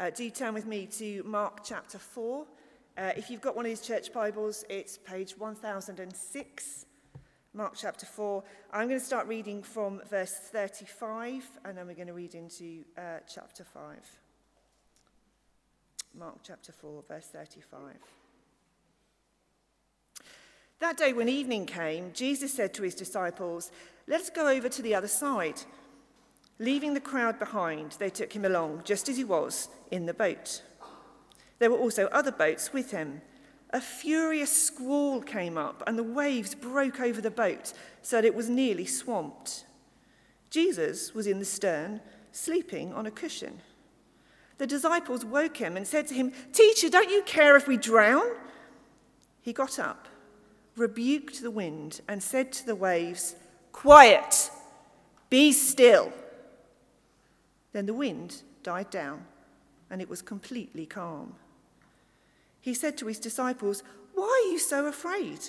Uh, 0.00 0.08
do 0.08 0.30
turn 0.30 0.54
with 0.54 0.64
me 0.64 0.86
to 0.86 1.22
Mark 1.24 1.60
chapter 1.62 1.98
4. 1.98 2.46
Uh, 2.96 3.12
if 3.18 3.28
you've 3.28 3.42
got 3.42 3.54
one 3.54 3.66
of 3.66 3.70
these 3.70 3.82
church 3.82 4.14
Bibles, 4.14 4.64
it's 4.70 4.96
page 4.96 5.36
1006. 5.36 6.86
Mark 7.52 7.74
chapter 7.76 8.06
4. 8.06 8.42
I'm 8.72 8.88
going 8.88 8.98
to 8.98 9.04
start 9.04 9.26
reading 9.26 9.62
from 9.62 10.00
verse 10.08 10.32
35 10.32 11.50
and 11.66 11.76
then 11.76 11.86
we're 11.86 11.92
going 11.92 12.06
to 12.06 12.14
read 12.14 12.34
into 12.34 12.82
uh, 12.96 13.18
chapter 13.28 13.62
5. 13.62 13.98
Mark 16.18 16.38
chapter 16.44 16.72
4, 16.72 17.04
verse 17.06 17.26
35. 17.26 17.80
That 20.78 20.96
day, 20.96 21.12
when 21.12 21.28
evening 21.28 21.66
came, 21.66 22.12
Jesus 22.14 22.54
said 22.54 22.72
to 22.72 22.84
his 22.84 22.94
disciples, 22.94 23.70
Let 24.08 24.22
us 24.22 24.30
go 24.30 24.48
over 24.48 24.70
to 24.70 24.80
the 24.80 24.94
other 24.94 25.08
side. 25.08 25.60
Leaving 26.60 26.94
the 26.94 27.00
crowd 27.00 27.40
behind, 27.40 27.96
they 27.98 28.08
took 28.08 28.32
him 28.32 28.44
along, 28.44 28.82
just 28.84 29.08
as 29.08 29.16
he 29.16 29.24
was, 29.24 29.68
in 29.90 30.06
the 30.06 30.14
boat. 30.14 30.62
There 31.58 31.70
were 31.70 31.78
also 31.78 32.06
other 32.06 32.30
boats 32.30 32.72
with 32.72 32.92
him. 32.92 33.20
A 33.70 33.80
furious 33.80 34.64
squall 34.64 35.20
came 35.20 35.58
up, 35.58 35.82
and 35.88 35.98
the 35.98 36.04
waves 36.04 36.54
broke 36.54 37.00
over 37.00 37.20
the 37.20 37.30
boat 37.30 37.72
so 38.02 38.16
that 38.16 38.24
it 38.24 38.36
was 38.36 38.48
nearly 38.48 38.86
swamped. 38.86 39.64
Jesus 40.48 41.12
was 41.12 41.26
in 41.26 41.40
the 41.40 41.44
stern, 41.44 42.00
sleeping 42.30 42.92
on 42.92 43.06
a 43.06 43.10
cushion. 43.10 43.60
The 44.58 44.66
disciples 44.68 45.24
woke 45.24 45.56
him 45.56 45.76
and 45.76 45.84
said 45.84 46.06
to 46.08 46.14
him, 46.14 46.32
Teacher, 46.52 46.88
don't 46.88 47.10
you 47.10 47.22
care 47.24 47.56
if 47.56 47.66
we 47.66 47.76
drown? 47.76 48.36
He 49.42 49.52
got 49.52 49.80
up 49.80 50.06
rebuked 50.80 51.42
the 51.42 51.50
wind, 51.50 52.00
and 52.08 52.22
said 52.22 52.52
to 52.52 52.66
the 52.66 52.74
waves, 52.74 53.36
Quiet, 53.72 54.50
be 55.28 55.52
still. 55.52 56.12
Then 57.72 57.86
the 57.86 57.94
wind 57.94 58.42
died 58.62 58.90
down, 58.90 59.24
and 59.90 60.00
it 60.00 60.08
was 60.08 60.22
completely 60.22 60.86
calm. 60.86 61.34
He 62.60 62.74
said 62.74 62.98
to 62.98 63.06
his 63.06 63.18
disciples, 63.18 63.82
Why 64.14 64.44
are 64.44 64.52
you 64.52 64.58
so 64.58 64.86
afraid? 64.86 65.40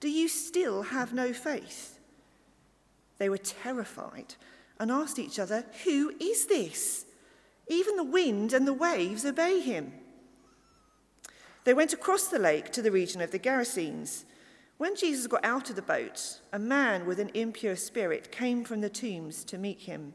Do 0.00 0.10
you 0.10 0.28
still 0.28 0.82
have 0.82 1.12
no 1.12 1.32
faith? 1.32 1.98
They 3.18 3.28
were 3.28 3.38
terrified 3.38 4.34
and 4.78 4.90
asked 4.90 5.18
each 5.18 5.38
other, 5.38 5.64
Who 5.84 6.14
is 6.20 6.46
this? 6.46 7.06
Even 7.68 7.96
the 7.96 8.04
wind 8.04 8.52
and 8.52 8.66
the 8.66 8.72
waves 8.72 9.24
obey 9.24 9.60
him. 9.60 9.92
They 11.64 11.74
went 11.74 11.92
across 11.92 12.26
the 12.26 12.38
lake 12.38 12.72
to 12.72 12.82
the 12.82 12.90
region 12.90 13.20
of 13.20 13.30
the 13.30 13.38
Gerasenes. 13.38 14.24
When 14.78 14.96
Jesus 14.96 15.26
got 15.26 15.44
out 15.44 15.68
of 15.68 15.76
the 15.76 15.82
boat, 15.82 16.40
a 16.52 16.58
man 16.58 17.04
with 17.04 17.20
an 17.20 17.30
impure 17.34 17.76
spirit 17.76 18.32
came 18.32 18.64
from 18.64 18.80
the 18.80 18.88
tombs 18.88 19.44
to 19.44 19.58
meet 19.58 19.80
him. 19.80 20.14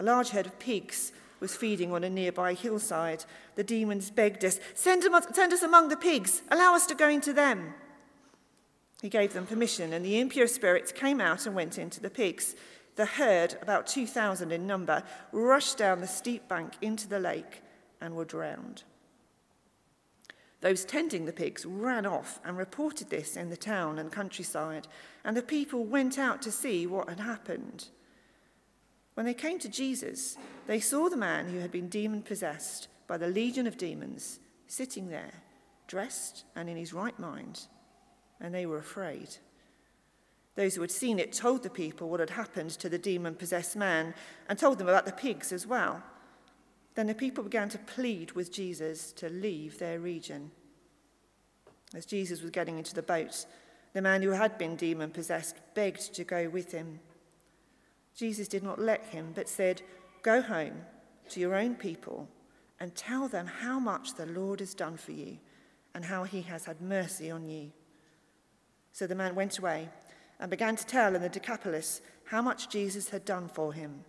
A 0.00 0.02
large 0.02 0.30
herd 0.30 0.46
of 0.46 0.58
pigs 0.58 1.12
was 1.40 1.54
feeding 1.54 1.92
on 1.92 2.04
a 2.04 2.10
nearby 2.10 2.54
hillside. 2.54 3.26
The 3.54 3.62
demons 3.62 4.10
begged 4.10 4.44
us, 4.46 4.58
send, 4.74 5.04
send 5.32 5.52
us 5.52 5.62
among 5.62 5.88
the 5.88 5.96
pigs, 5.96 6.40
allow 6.50 6.74
us 6.74 6.86
to 6.86 6.94
go 6.94 7.08
into 7.08 7.34
them. 7.34 7.74
He 9.02 9.10
gave 9.10 9.34
them 9.34 9.46
permission, 9.46 9.92
and 9.92 10.02
the 10.02 10.18
impure 10.18 10.46
spirits 10.46 10.90
came 10.90 11.20
out 11.20 11.44
and 11.46 11.54
went 11.54 11.76
into 11.76 12.00
the 12.00 12.08
pigs. 12.08 12.56
The 12.96 13.04
herd, 13.04 13.56
about 13.60 13.86
2,000 13.86 14.50
in 14.50 14.66
number, 14.66 15.02
rushed 15.32 15.76
down 15.76 16.00
the 16.00 16.06
steep 16.06 16.48
bank 16.48 16.72
into 16.80 17.06
the 17.06 17.20
lake 17.20 17.62
and 18.00 18.16
were 18.16 18.24
drowned. 18.24 18.84
Those 20.62 20.86
tending 20.86 21.26
the 21.26 21.32
pigs 21.32 21.66
ran 21.66 22.06
off 22.06 22.40
and 22.42 22.56
reported 22.56 23.10
this 23.10 23.36
in 23.36 23.50
the 23.50 23.56
town 23.56 23.98
and 23.98 24.10
countryside, 24.10 24.88
and 25.24 25.36
the 25.36 25.42
people 25.42 25.84
went 25.84 26.18
out 26.18 26.40
to 26.42 26.52
see 26.52 26.86
what 26.86 27.08
had 27.10 27.20
happened. 27.20 27.88
When 29.14 29.26
they 29.26 29.34
came 29.34 29.58
to 29.58 29.68
Jesus, 29.68 30.36
they 30.66 30.80
saw 30.80 31.08
the 31.08 31.16
man 31.16 31.48
who 31.48 31.58
had 31.58 31.72
been 31.72 31.88
demon 31.88 32.22
possessed 32.22 32.88
by 33.06 33.16
the 33.16 33.28
legion 33.28 33.66
of 33.66 33.76
demons 33.76 34.38
sitting 34.66 35.08
there, 35.08 35.42
dressed 35.88 36.44
and 36.54 36.68
in 36.68 36.76
his 36.76 36.92
right 36.92 37.18
mind, 37.18 37.66
and 38.40 38.54
they 38.54 38.66
were 38.66 38.78
afraid. 38.78 39.36
Those 40.54 40.74
who 40.74 40.80
had 40.80 40.90
seen 40.90 41.18
it 41.18 41.32
told 41.32 41.62
the 41.62 41.70
people 41.70 42.08
what 42.08 42.20
had 42.20 42.30
happened 42.30 42.70
to 42.70 42.88
the 42.88 42.98
demon 42.98 43.34
possessed 43.34 43.76
man 43.76 44.14
and 44.48 44.58
told 44.58 44.78
them 44.78 44.88
about 44.88 45.06
the 45.06 45.12
pigs 45.12 45.52
as 45.52 45.66
well. 45.66 46.02
Then 46.94 47.06
the 47.06 47.14
people 47.14 47.44
began 47.44 47.68
to 47.70 47.78
plead 47.78 48.32
with 48.32 48.52
Jesus 48.52 49.12
to 49.12 49.28
leave 49.28 49.78
their 49.78 50.00
region. 50.00 50.50
As 51.94 52.06
Jesus 52.06 52.42
was 52.42 52.50
getting 52.50 52.78
into 52.78 52.94
the 52.94 53.02
boat, 53.02 53.46
the 53.92 54.02
man 54.02 54.22
who 54.22 54.30
had 54.30 54.58
been 54.58 54.76
demon 54.76 55.10
possessed 55.10 55.56
begged 55.74 56.14
to 56.14 56.24
go 56.24 56.48
with 56.48 56.72
him. 56.72 57.00
Jesus 58.14 58.48
did 58.48 58.62
not 58.62 58.80
let 58.80 59.06
him, 59.06 59.32
but 59.34 59.48
said, 59.48 59.82
Go 60.22 60.42
home 60.42 60.82
to 61.30 61.40
your 61.40 61.54
own 61.54 61.74
people 61.74 62.28
and 62.78 62.94
tell 62.94 63.28
them 63.28 63.46
how 63.46 63.78
much 63.78 64.14
the 64.14 64.26
Lord 64.26 64.60
has 64.60 64.74
done 64.74 64.96
for 64.96 65.12
you 65.12 65.38
and 65.94 66.04
how 66.04 66.24
he 66.24 66.42
has 66.42 66.64
had 66.64 66.80
mercy 66.80 67.30
on 67.30 67.48
you. 67.48 67.72
So 68.92 69.06
the 69.06 69.14
man 69.14 69.34
went 69.34 69.58
away 69.58 69.88
and 70.38 70.50
began 70.50 70.76
to 70.76 70.86
tell 70.86 71.14
in 71.14 71.22
the 71.22 71.28
Decapolis 71.28 72.00
how 72.24 72.42
much 72.42 72.68
Jesus 72.68 73.10
had 73.10 73.24
done 73.24 73.48
for 73.48 73.72
him, 73.72 74.04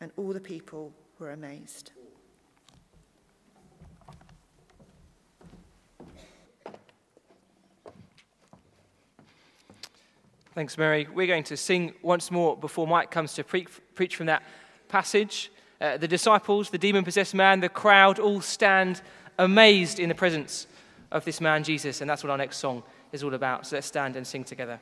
and 0.00 0.10
all 0.16 0.32
the 0.32 0.40
people 0.40 0.92
were 1.18 1.32
amazed. 1.32 1.92
Thanks, 10.58 10.76
Mary. 10.76 11.06
We're 11.14 11.28
going 11.28 11.44
to 11.44 11.56
sing 11.56 11.94
once 12.02 12.32
more 12.32 12.56
before 12.56 12.84
Mike 12.84 13.12
comes 13.12 13.32
to 13.34 13.44
pre- 13.44 13.68
preach 13.94 14.16
from 14.16 14.26
that 14.26 14.42
passage. 14.88 15.52
Uh, 15.80 15.98
the 15.98 16.08
disciples, 16.08 16.70
the 16.70 16.78
demon 16.78 17.04
possessed 17.04 17.32
man, 17.32 17.60
the 17.60 17.68
crowd 17.68 18.18
all 18.18 18.40
stand 18.40 19.00
amazed 19.38 20.00
in 20.00 20.08
the 20.08 20.16
presence 20.16 20.66
of 21.12 21.24
this 21.24 21.40
man, 21.40 21.62
Jesus. 21.62 22.00
And 22.00 22.10
that's 22.10 22.24
what 22.24 22.30
our 22.30 22.36
next 22.36 22.56
song 22.56 22.82
is 23.12 23.22
all 23.22 23.34
about. 23.34 23.68
So 23.68 23.76
let's 23.76 23.86
stand 23.86 24.16
and 24.16 24.26
sing 24.26 24.42
together. 24.42 24.80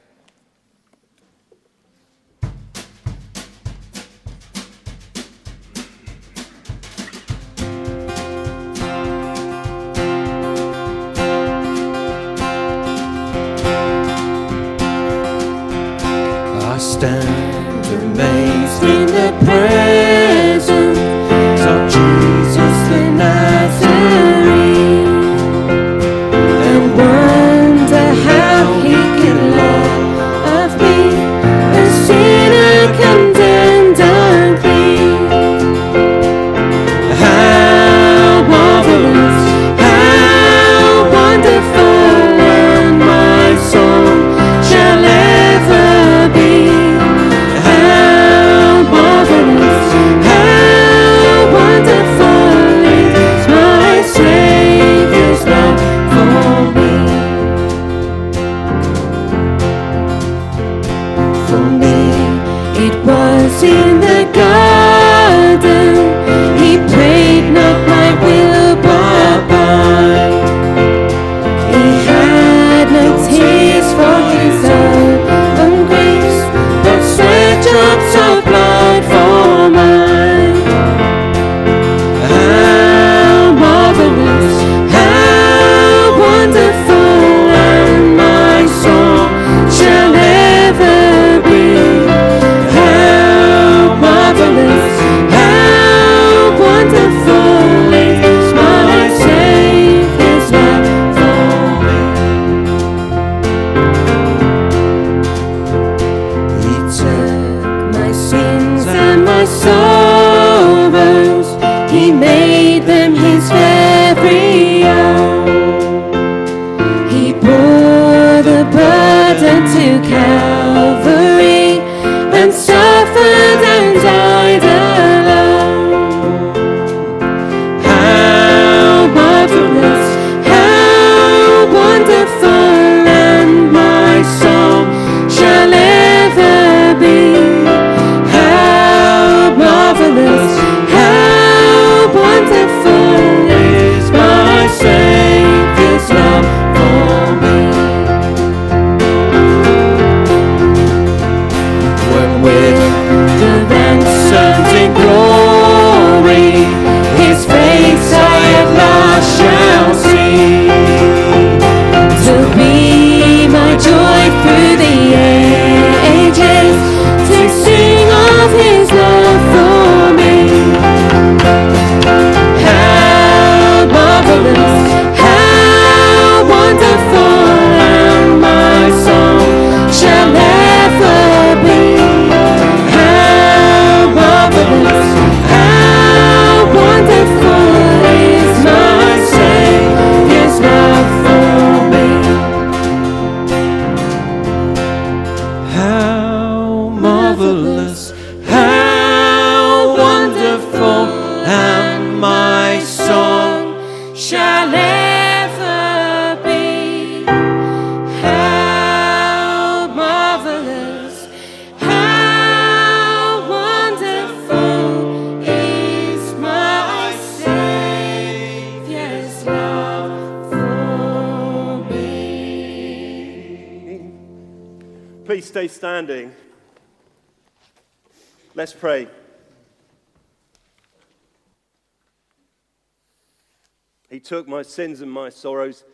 Sins 234.66 235.01
and 235.01 235.10
my 235.10 235.28
sorrows, 235.30 235.84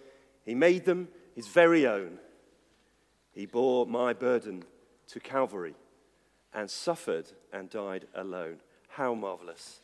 He 0.45 0.55
made 0.55 0.85
them 0.85 1.09
His 1.35 1.49
very 1.49 1.87
own. 1.87 2.19
He 3.33 3.47
bore 3.47 3.87
my 3.87 4.13
burden 4.13 4.65
to 5.09 5.21
Calvary 5.21 5.75
and 6.53 6.71
suffered 6.71 7.33
and 7.53 7.71
died 7.71 8.07
alone. 8.15 8.57
How 8.89 9.15
marvelous! 9.15 9.81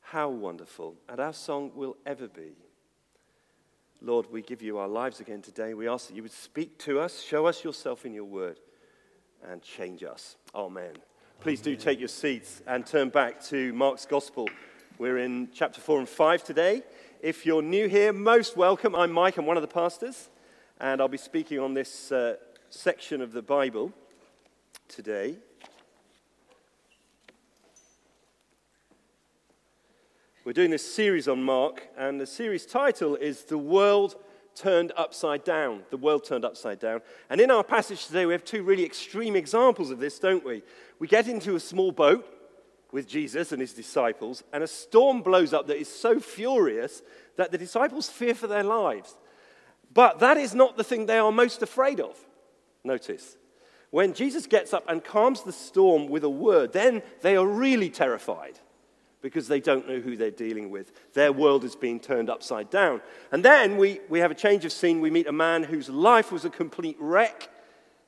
How 0.00 0.28
wonderful! 0.28 0.96
And 1.08 1.20
our 1.20 1.32
song 1.32 1.72
will 1.74 1.96
ever 2.06 2.28
be. 2.28 2.52
Lord, 4.00 4.26
we 4.30 4.42
give 4.42 4.62
you 4.62 4.78
our 4.78 4.88
lives 4.88 5.20
again 5.20 5.42
today. 5.42 5.74
We 5.74 5.88
ask 5.88 6.08
that 6.08 6.16
you 6.16 6.22
would 6.22 6.32
speak 6.32 6.78
to 6.80 7.00
us, 7.00 7.22
show 7.22 7.46
us 7.46 7.64
yourself 7.64 8.04
in 8.04 8.12
your 8.12 8.24
word, 8.24 8.60
and 9.50 9.62
change 9.62 10.02
us. 10.04 10.36
Amen. 10.54 10.92
Please 11.40 11.60
do 11.60 11.76
take 11.76 11.98
your 11.98 12.08
seats 12.08 12.62
and 12.66 12.86
turn 12.86 13.08
back 13.08 13.42
to 13.44 13.72
Mark's 13.72 14.06
Gospel. 14.06 14.48
We're 14.98 15.18
in 15.18 15.48
chapter 15.52 15.80
4 15.80 16.00
and 16.00 16.08
5 16.08 16.44
today. 16.44 16.82
If 17.24 17.46
you're 17.46 17.62
new 17.62 17.88
here, 17.88 18.12
most 18.12 18.54
welcome. 18.54 18.94
I'm 18.94 19.10
Mike, 19.10 19.38
I'm 19.38 19.46
one 19.46 19.56
of 19.56 19.62
the 19.62 19.66
pastors, 19.66 20.28
and 20.78 21.00
I'll 21.00 21.08
be 21.08 21.16
speaking 21.16 21.58
on 21.58 21.72
this 21.72 22.12
uh, 22.12 22.34
section 22.68 23.22
of 23.22 23.32
the 23.32 23.40
Bible 23.40 23.94
today. 24.88 25.36
We're 30.44 30.52
doing 30.52 30.70
this 30.70 30.84
series 30.84 31.26
on 31.26 31.42
Mark, 31.42 31.88
and 31.96 32.20
the 32.20 32.26
series 32.26 32.66
title 32.66 33.16
is 33.16 33.44
The 33.44 33.56
World 33.56 34.16
Turned 34.54 34.92
Upside 34.94 35.44
Down. 35.44 35.84
The 35.88 35.96
World 35.96 36.26
Turned 36.26 36.44
Upside 36.44 36.78
Down. 36.78 37.00
And 37.30 37.40
in 37.40 37.50
our 37.50 37.64
passage 37.64 38.06
today, 38.06 38.26
we 38.26 38.34
have 38.34 38.44
two 38.44 38.62
really 38.62 38.84
extreme 38.84 39.34
examples 39.34 39.90
of 39.90 39.98
this, 39.98 40.18
don't 40.18 40.44
we? 40.44 40.62
We 40.98 41.08
get 41.08 41.26
into 41.26 41.56
a 41.56 41.60
small 41.60 41.90
boat 41.90 42.33
with 42.94 43.08
Jesus 43.08 43.50
and 43.50 43.60
his 43.60 43.72
disciples, 43.72 44.44
and 44.52 44.62
a 44.62 44.68
storm 44.68 45.20
blows 45.20 45.52
up 45.52 45.66
that 45.66 45.80
is 45.80 45.88
so 45.88 46.20
furious 46.20 47.02
that 47.36 47.50
the 47.50 47.58
disciples 47.58 48.08
fear 48.08 48.36
for 48.36 48.46
their 48.46 48.62
lives. 48.62 49.16
But 49.92 50.20
that 50.20 50.36
is 50.36 50.54
not 50.54 50.76
the 50.76 50.84
thing 50.84 51.06
they 51.06 51.18
are 51.18 51.32
most 51.32 51.60
afraid 51.60 51.98
of. 51.98 52.16
Notice. 52.84 53.36
When 53.90 54.14
Jesus 54.14 54.46
gets 54.46 54.72
up 54.72 54.84
and 54.88 55.02
calms 55.02 55.42
the 55.42 55.50
storm 55.50 56.06
with 56.06 56.22
a 56.22 56.30
word, 56.30 56.72
then 56.72 57.02
they 57.20 57.36
are 57.36 57.44
really 57.44 57.90
terrified 57.90 58.60
because 59.20 59.48
they 59.48 59.58
don't 59.58 59.88
know 59.88 59.98
who 59.98 60.16
they're 60.16 60.30
dealing 60.30 60.70
with. 60.70 60.92
Their 61.14 61.32
world 61.32 61.64
is 61.64 61.74
being 61.74 61.98
turned 61.98 62.30
upside 62.30 62.70
down. 62.70 63.00
And 63.32 63.44
then 63.44 63.76
we, 63.76 64.02
we 64.08 64.20
have 64.20 64.30
a 64.30 64.36
change 64.36 64.64
of 64.64 64.70
scene. 64.70 65.00
We 65.00 65.10
meet 65.10 65.26
a 65.26 65.32
man 65.32 65.64
whose 65.64 65.88
life 65.88 66.30
was 66.30 66.44
a 66.44 66.50
complete 66.50 66.96
wreck, 67.00 67.50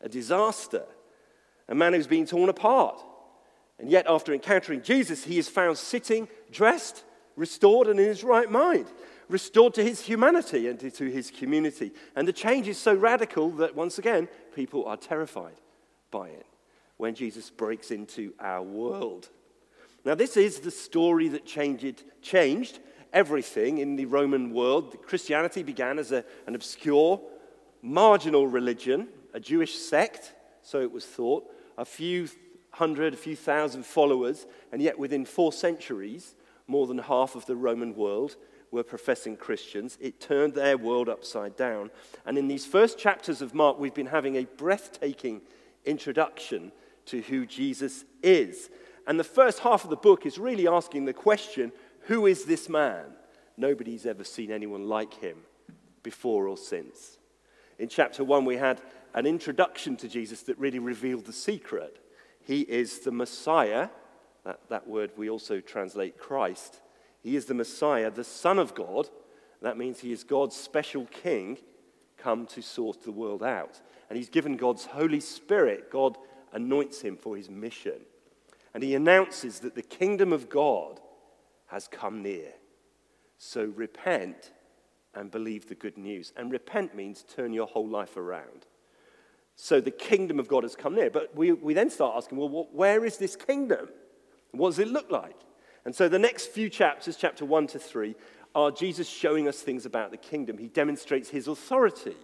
a 0.01 0.09
disaster, 0.09 0.85
a 1.69 1.75
man 1.75 1.93
who's 1.93 2.07
been 2.07 2.25
torn 2.25 2.49
apart. 2.49 3.03
And 3.79 3.91
yet, 3.91 4.07
after 4.09 4.33
encountering 4.33 4.83
Jesus, 4.83 5.25
he 5.25 5.39
is 5.39 5.49
found 5.49 5.77
sitting, 5.77 6.29
dressed, 6.51 7.05
restored, 7.37 7.89
and 7.89 8.01
in 8.01 8.07
his 8.07 8.25
right 8.25 8.51
mind, 8.51 8.87
restored 9.29 9.75
to 9.75 9.83
his 9.83 10.01
humanity 10.01 10.69
and 10.69 10.79
to 10.81 11.11
his 11.11 11.31
community. 11.31 11.93
And 12.15 12.27
the 12.27 12.33
change 12.33 12.69
is 12.69 12.79
so 12.79 12.95
radical 12.95 13.51
that, 13.53 13.75
once 13.75 13.99
again, 13.99 14.29
people 14.55 14.87
are 14.87 14.97
terrified 14.97 15.61
by 16.11 16.29
it 16.29 16.47
when 16.97 17.15
Jesus 17.15 17.51
breaks 17.51 17.91
into 17.91 18.33
our 18.41 18.63
world. 18.63 19.29
Now, 20.05 20.15
this 20.15 20.37
is 20.37 20.61
the 20.61 20.71
story 20.71 21.29
that 21.29 21.45
changed, 21.45 22.05
changed 22.23 22.79
everything 23.13 23.79
in 23.79 23.97
the 23.97 24.07
Roman 24.07 24.53
world. 24.53 24.97
Christianity 25.03 25.63
began 25.63 25.99
as 25.99 26.13
a, 26.13 26.25
an 26.47 26.55
obscure, 26.55 27.21
marginal 27.83 28.47
religion, 28.47 29.09
a 29.35 29.41
Jewish 29.41 29.75
sect, 29.77 30.33
so 30.63 30.81
it 30.81 30.91
was 30.91 31.05
thought, 31.05 31.51
a 31.77 31.85
few 31.85 32.29
hundred, 32.77 33.15
a 33.15 33.17
few 33.17 33.37
thousand 33.37 33.85
followers, 33.85 34.47
and 34.73 34.81
yet 34.81 34.99
within 34.99 35.25
four 35.25 35.53
centuries, 35.53 36.35
more 36.67 36.87
than 36.87 36.99
half 36.99 37.35
of 37.35 37.47
the 37.47 37.57
Roman 37.57 37.95
world 37.95 38.37
were 38.71 38.83
professing 38.83 39.37
Christians. 39.37 39.97
It 40.01 40.21
turned 40.21 40.55
their 40.55 40.77
world 40.77 41.09
upside 41.09 41.57
down. 41.57 41.91
And 42.25 42.37
in 42.37 42.49
these 42.49 42.67
first 42.67 42.99
chapters 42.99 43.41
of 43.41 43.55
Mark, 43.55 43.79
we've 43.79 43.95
been 43.95 44.07
having 44.07 44.37
a 44.37 44.45
breathtaking 44.45 45.41
introduction 45.85 46.73
to 47.07 47.23
who 47.23 47.47
Jesus 47.47 48.05
is. 48.23 48.69
And 49.07 49.19
the 49.19 49.25
first 49.25 49.61
half 49.61 49.85
of 49.85 49.91
the 49.91 49.97
book 49.97 50.27
is 50.27 50.39
really 50.39 50.67
asking 50.67 51.05
the 51.05 51.13
question 51.13 51.73
who 52.03 52.27
is 52.27 52.45
this 52.45 52.69
man? 52.69 53.05
Nobody's 53.57 54.07
ever 54.07 54.23
seen 54.23 54.53
anyone 54.53 54.89
like 54.89 55.15
him 55.15 55.39
before 56.03 56.47
or 56.47 56.57
since. 56.57 57.19
In 57.79 57.89
chapter 57.89 58.23
1, 58.23 58.45
we 58.45 58.57
had 58.57 58.81
an 59.15 59.27
introduction 59.27 59.97
to 59.97 60.09
Jesus 60.09 60.43
that 60.43 60.59
really 60.59 60.79
revealed 60.79 61.25
the 61.25 61.33
secret. 61.33 61.99
He 62.47 62.61
is 62.61 63.01
the 63.01 63.11
Messiah. 63.11 63.89
That, 64.45 64.61
that 64.69 64.87
word 64.87 65.11
we 65.17 65.29
also 65.29 65.61
translate 65.61 66.17
Christ. 66.17 66.81
He 67.21 67.35
is 67.35 67.47
the 67.47 67.55
Messiah, 67.55 68.09
the 68.09 68.23
Son 68.23 68.61
of 68.61 68.73
God. 68.73 69.09
That 69.63 69.77
means 69.77 69.99
he 69.99 70.13
is 70.13 70.23
God's 70.23 70.55
special 70.55 71.07
king 71.07 71.59
come 72.17 72.47
to 72.47 72.63
sort 72.63 73.03
the 73.03 73.11
world 73.11 73.43
out. 73.43 73.81
And 74.09 74.17
he's 74.17 74.29
given 74.29 74.57
God's 74.57 74.85
Holy 74.85 75.19
Spirit. 75.19 75.91
God 75.91 76.17
anoints 76.53 77.01
him 77.01 77.17
for 77.17 77.37
his 77.37 77.51
mission. 77.51 78.01
And 78.73 78.83
he 78.83 78.95
announces 78.95 79.59
that 79.61 79.75
the 79.75 79.83
kingdom 79.83 80.33
of 80.33 80.49
God 80.49 81.01
has 81.67 81.89
come 81.89 82.23
near. 82.23 82.53
So 83.39 83.65
repent 83.75 84.53
and 85.15 85.33
believe 85.33 85.67
the 85.67 85.75
good 85.75 85.99
news. 85.99 86.33
And 86.37 86.53
repent 86.53 86.95
means 86.95 87.25
turn 87.25 87.53
your 87.53 87.67
whole 87.67 87.89
life 87.89 88.17
around. 88.17 88.67
So 89.57 89.81
the 89.81 89.91
kingdom 89.91 90.39
of 90.39 90.49
God 90.49 90.63
has 90.63 90.77
come 90.77 90.95
near. 90.95 91.11
But 91.11 91.35
we, 91.35 91.53
we 91.53 91.75
then 91.75 91.91
start 91.91 92.15
asking, 92.17 92.39
well, 92.39 92.69
where 92.73 93.05
is 93.05 93.17
this 93.17 93.35
kingdom? 93.35 93.89
What 94.53 94.71
does 94.71 94.79
it 94.79 94.89
look 94.89 95.11
like? 95.11 95.37
And 95.85 95.95
so 95.95 96.09
the 96.09 96.19
next 96.19 96.47
few 96.47 96.69
chapters, 96.69 97.17
chapter 97.17 97.45
1 97.45 97.69
to 97.69 97.79
3, 97.79 98.15
are 98.55 98.71
Jesus 98.71 99.09
showing 99.09 99.49
us 99.49 99.61
things 99.61 99.87
about 99.87 100.11
the 100.11 100.17
kingdom. 100.17 100.59
He 100.59 100.69
demonstrates 100.69 101.31
his 101.31 101.49
authority. 101.49 102.17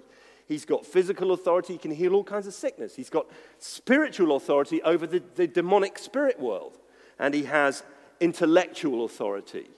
He's 0.47 0.65
got 0.65 0.85
physical 0.85 1.33
authority, 1.33 1.75
he 1.75 1.79
can 1.79 1.91
heal 1.91 2.15
all 2.15 2.25
kinds 2.25 2.47
of 2.47 2.55
sickness. 2.55 2.97
He's 2.97 3.11
got 3.11 3.27
spiritual 3.59 4.37
authority 4.37 4.83
over 4.83 5.07
the, 5.07 5.23
the 5.35 5.47
demonic 5.47 5.99
spirit 5.99 6.39
world. 6.39 6.79
And 7.19 7.33
he 7.33 7.45
has 7.45 7.83
intellectual 8.21 9.05
authority. 9.05 9.69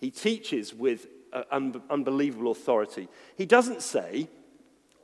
He 0.00 0.10
teaches 0.10 0.74
with 0.74 1.06
uh, 1.32 1.42
un- 1.50 1.82
unbelievable 1.90 2.50
authority. 2.50 3.08
He 3.36 3.46
doesn't 3.46 3.82
say, 3.82 4.28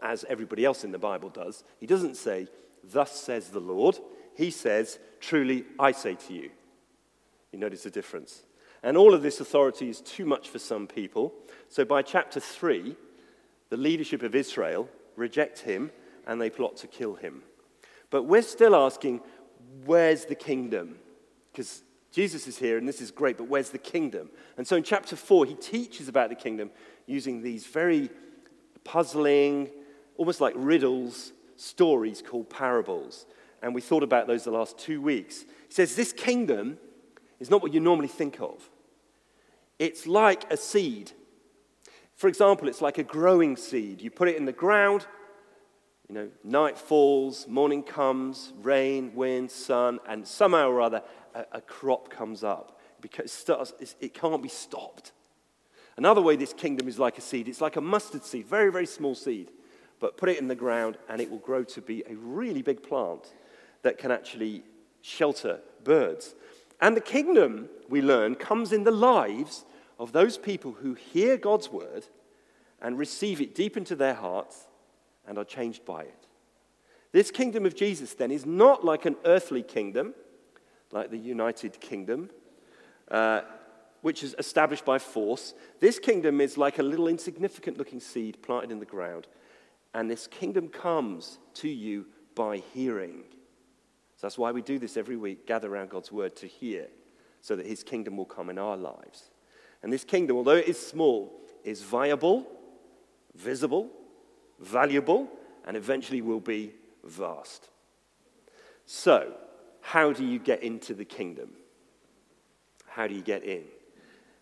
as 0.04 0.24
everybody 0.28 0.64
else 0.64 0.84
in 0.84 0.92
the 0.92 0.98
Bible 0.98 1.30
does, 1.30 1.64
he 1.80 1.86
doesn't 1.86 2.16
say, 2.16 2.46
Thus 2.84 3.18
says 3.18 3.48
the 3.48 3.60
Lord. 3.60 3.98
He 4.36 4.50
says, 4.50 4.98
Truly 5.20 5.64
I 5.78 5.92
say 5.92 6.14
to 6.14 6.34
you. 6.34 6.50
You 7.50 7.58
notice 7.58 7.84
the 7.84 7.90
difference. 7.90 8.42
And 8.82 8.98
all 8.98 9.14
of 9.14 9.22
this 9.22 9.40
authority 9.40 9.88
is 9.88 10.02
too 10.02 10.26
much 10.26 10.50
for 10.50 10.58
some 10.58 10.86
people. 10.86 11.32
So 11.68 11.86
by 11.86 12.02
chapter 12.02 12.38
3, 12.38 12.94
the 13.70 13.76
leadership 13.78 14.22
of 14.22 14.34
Israel 14.34 14.88
reject 15.16 15.60
him 15.60 15.90
and 16.26 16.38
they 16.38 16.50
plot 16.50 16.76
to 16.78 16.86
kill 16.86 17.14
him. 17.14 17.42
But 18.10 18.24
we're 18.24 18.42
still 18.42 18.76
asking, 18.76 19.22
where's 19.86 20.26
the 20.26 20.34
kingdom? 20.34 20.96
Because 21.50 21.82
Jesus 22.12 22.46
is 22.46 22.58
here 22.58 22.76
and 22.76 22.86
this 22.86 23.00
is 23.00 23.10
great, 23.10 23.38
but 23.38 23.48
where's 23.48 23.70
the 23.70 23.78
kingdom? 23.78 24.28
And 24.58 24.66
so 24.66 24.76
in 24.76 24.82
chapter 24.82 25.16
4, 25.16 25.46
he 25.46 25.54
teaches 25.54 26.08
about 26.08 26.28
the 26.28 26.34
kingdom 26.34 26.70
using 27.06 27.42
these 27.42 27.66
very 27.66 28.10
puzzling, 28.84 29.70
almost 30.16 30.40
like 30.40 30.54
riddles, 30.56 31.32
stories 31.56 32.22
called 32.22 32.50
parables. 32.50 33.26
And 33.62 33.74
we 33.74 33.80
thought 33.80 34.02
about 34.02 34.26
those 34.26 34.44
the 34.44 34.50
last 34.50 34.78
two 34.78 35.00
weeks. 35.00 35.40
He 35.40 35.74
says, 35.74 35.96
This 35.96 36.12
kingdom 36.12 36.78
is 37.40 37.50
not 37.50 37.62
what 37.62 37.72
you 37.72 37.80
normally 37.80 38.08
think 38.08 38.40
of. 38.40 38.68
It's 39.78 40.06
like 40.06 40.50
a 40.52 40.56
seed. 40.56 41.12
For 42.14 42.28
example, 42.28 42.68
it's 42.68 42.80
like 42.80 42.98
a 42.98 43.02
growing 43.02 43.56
seed. 43.56 44.00
You 44.00 44.10
put 44.10 44.28
it 44.28 44.36
in 44.36 44.44
the 44.44 44.52
ground, 44.52 45.06
you 46.08 46.14
know, 46.14 46.28
night 46.44 46.78
falls, 46.78 47.48
morning 47.48 47.82
comes, 47.82 48.52
rain, 48.62 49.12
wind, 49.14 49.50
sun, 49.50 49.98
and 50.06 50.26
somehow 50.26 50.68
or 50.68 50.80
other, 50.80 51.02
a, 51.34 51.44
a 51.52 51.60
crop 51.60 52.10
comes 52.10 52.44
up 52.44 52.80
because 53.00 53.26
it, 53.26 53.30
starts, 53.30 53.96
it 54.00 54.14
can't 54.14 54.42
be 54.42 54.48
stopped. 54.48 55.12
Another 55.96 56.20
way 56.20 56.36
this 56.36 56.52
kingdom 56.52 56.88
is 56.88 56.98
like 56.98 57.18
a 57.18 57.20
seed, 57.20 57.48
it's 57.48 57.60
like 57.60 57.76
a 57.76 57.80
mustard 57.80 58.24
seed, 58.24 58.46
very, 58.46 58.70
very 58.70 58.86
small 58.86 59.14
seed. 59.14 59.50
But 60.04 60.18
put 60.18 60.28
it 60.28 60.38
in 60.38 60.48
the 60.48 60.54
ground 60.54 60.98
and 61.08 61.18
it 61.18 61.30
will 61.30 61.38
grow 61.38 61.64
to 61.64 61.80
be 61.80 62.04
a 62.06 62.14
really 62.14 62.60
big 62.60 62.82
plant 62.82 63.32
that 63.80 63.96
can 63.96 64.10
actually 64.10 64.62
shelter 65.00 65.60
birds. 65.82 66.34
And 66.78 66.94
the 66.94 67.00
kingdom, 67.00 67.70
we 67.88 68.02
learn, 68.02 68.34
comes 68.34 68.70
in 68.70 68.84
the 68.84 68.90
lives 68.90 69.64
of 69.98 70.12
those 70.12 70.36
people 70.36 70.72
who 70.72 70.92
hear 70.92 71.38
God's 71.38 71.70
word 71.70 72.04
and 72.82 72.98
receive 72.98 73.40
it 73.40 73.54
deep 73.54 73.78
into 73.78 73.96
their 73.96 74.12
hearts 74.12 74.66
and 75.26 75.38
are 75.38 75.44
changed 75.44 75.86
by 75.86 76.02
it. 76.02 76.26
This 77.12 77.30
kingdom 77.30 77.64
of 77.64 77.74
Jesus, 77.74 78.12
then, 78.12 78.30
is 78.30 78.44
not 78.44 78.84
like 78.84 79.06
an 79.06 79.16
earthly 79.24 79.62
kingdom, 79.62 80.12
like 80.92 81.10
the 81.12 81.16
United 81.16 81.80
Kingdom, 81.80 82.28
uh, 83.10 83.40
which 84.02 84.22
is 84.22 84.36
established 84.38 84.84
by 84.84 84.98
force. 84.98 85.54
This 85.80 85.98
kingdom 85.98 86.42
is 86.42 86.58
like 86.58 86.78
a 86.78 86.82
little 86.82 87.08
insignificant 87.08 87.78
looking 87.78 88.00
seed 88.00 88.42
planted 88.42 88.70
in 88.70 88.80
the 88.80 88.84
ground. 88.84 89.28
And 89.94 90.10
this 90.10 90.26
kingdom 90.26 90.68
comes 90.68 91.38
to 91.54 91.68
you 91.68 92.06
by 92.34 92.58
hearing. 92.74 93.22
So 94.16 94.26
that's 94.26 94.36
why 94.36 94.50
we 94.50 94.60
do 94.60 94.78
this 94.78 94.96
every 94.96 95.16
week 95.16 95.46
gather 95.46 95.72
around 95.72 95.90
God's 95.90 96.10
word 96.10 96.34
to 96.36 96.46
hear, 96.46 96.88
so 97.40 97.54
that 97.56 97.64
his 97.64 97.82
kingdom 97.84 98.16
will 98.16 98.24
come 98.24 98.50
in 98.50 98.58
our 98.58 98.76
lives. 98.76 99.30
And 99.82 99.92
this 99.92 100.04
kingdom, 100.04 100.36
although 100.36 100.56
it 100.56 100.68
is 100.68 100.84
small, 100.84 101.40
is 101.62 101.82
viable, 101.82 102.46
visible, 103.34 103.90
valuable, 104.58 105.28
and 105.66 105.76
eventually 105.76 106.22
will 106.22 106.40
be 106.40 106.72
vast. 107.04 107.68
So, 108.86 109.34
how 109.80 110.12
do 110.12 110.24
you 110.24 110.38
get 110.38 110.62
into 110.62 110.94
the 110.94 111.04
kingdom? 111.04 111.50
How 112.86 113.06
do 113.06 113.14
you 113.14 113.22
get 113.22 113.44
in? 113.44 113.64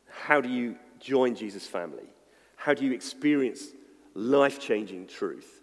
How 0.09 0.41
do 0.41 0.49
you 0.49 0.77
join 1.01 1.35
Jesus' 1.35 1.67
family? 1.67 2.09
How 2.57 2.75
do 2.75 2.85
you 2.85 2.93
experience 2.93 3.67
life 4.15 4.61
changing 4.61 5.07
truth? 5.07 5.61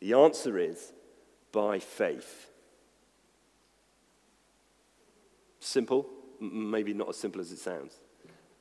The 0.00 0.14
answer 0.14 0.58
is 0.58 0.92
by 1.52 1.78
faith. 1.78 2.50
Simple, 5.60 6.06
maybe 6.40 6.92
not 6.92 7.08
as 7.08 7.16
simple 7.16 7.40
as 7.40 7.50
it 7.50 7.58
sounds. 7.58 7.94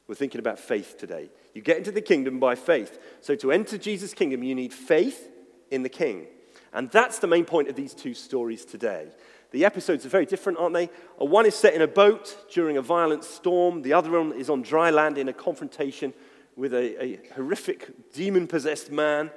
We're 0.08 0.16
thinking 0.16 0.40
about 0.40 0.60
faith 0.60 0.98
today. 0.98 1.30
You 1.54 1.62
get 1.62 1.78
into 1.78 1.92
the 1.92 2.02
kingdom 2.02 2.40
by 2.40 2.56
faith. 2.56 3.00
So, 3.22 3.36
to 3.36 3.52
enter 3.52 3.78
Jesus' 3.78 4.14
kingdom, 4.14 4.44
you 4.44 4.56
need 4.56 4.74
faith 4.74 5.30
in 5.72 5.84
the 5.84 5.90
king. 5.90 6.28
And 6.74 6.90
that's 6.90 7.20
the 7.20 7.28
main 7.28 7.46
point 7.46 7.70
of 7.70 7.76
these 7.76 7.94
two 7.94 8.14
stories 8.14 8.66
today. 8.66 9.08
The 9.52 9.66
episodes 9.66 10.06
are 10.06 10.10
very 10.10 10.26
different, 10.26 10.58
aren't 10.58 10.74
they? 10.74 10.90
Uh, 11.22 11.26
one 11.26 11.46
is 11.46 11.56
set 11.56 11.76
in 11.76 11.82
a 11.82 11.88
boat 11.88 12.36
during 12.52 12.78
a 12.78 12.82
violent 12.82 13.24
storm, 13.24 13.82
the 13.82 13.94
other 13.94 14.12
one 14.12 14.34
is 14.34 14.50
on 14.50 14.64
dry 14.64 14.90
land 14.90 15.18
in 15.18 15.30
a 15.30 15.34
confrontation 15.34 16.14
with 16.56 16.74
a, 16.74 17.04
a 17.04 17.20
horrific 17.36 18.12
demon 18.14 18.48
possessed 18.48 18.92
man. 18.92 19.32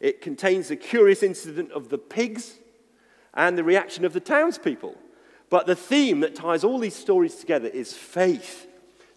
It 0.00 0.20
contains 0.20 0.70
a 0.70 0.76
curious 0.76 1.22
incident 1.22 1.70
of 1.72 1.88
the 1.88 1.98
pigs 1.98 2.58
and 3.34 3.56
the 3.56 3.64
reaction 3.64 4.04
of 4.04 4.12
the 4.12 4.20
townspeople. 4.20 4.96
But 5.48 5.66
the 5.66 5.76
theme 5.76 6.20
that 6.20 6.34
ties 6.34 6.64
all 6.64 6.78
these 6.78 6.96
stories 6.96 7.36
together 7.36 7.68
is 7.68 7.92
faith. 7.92 8.66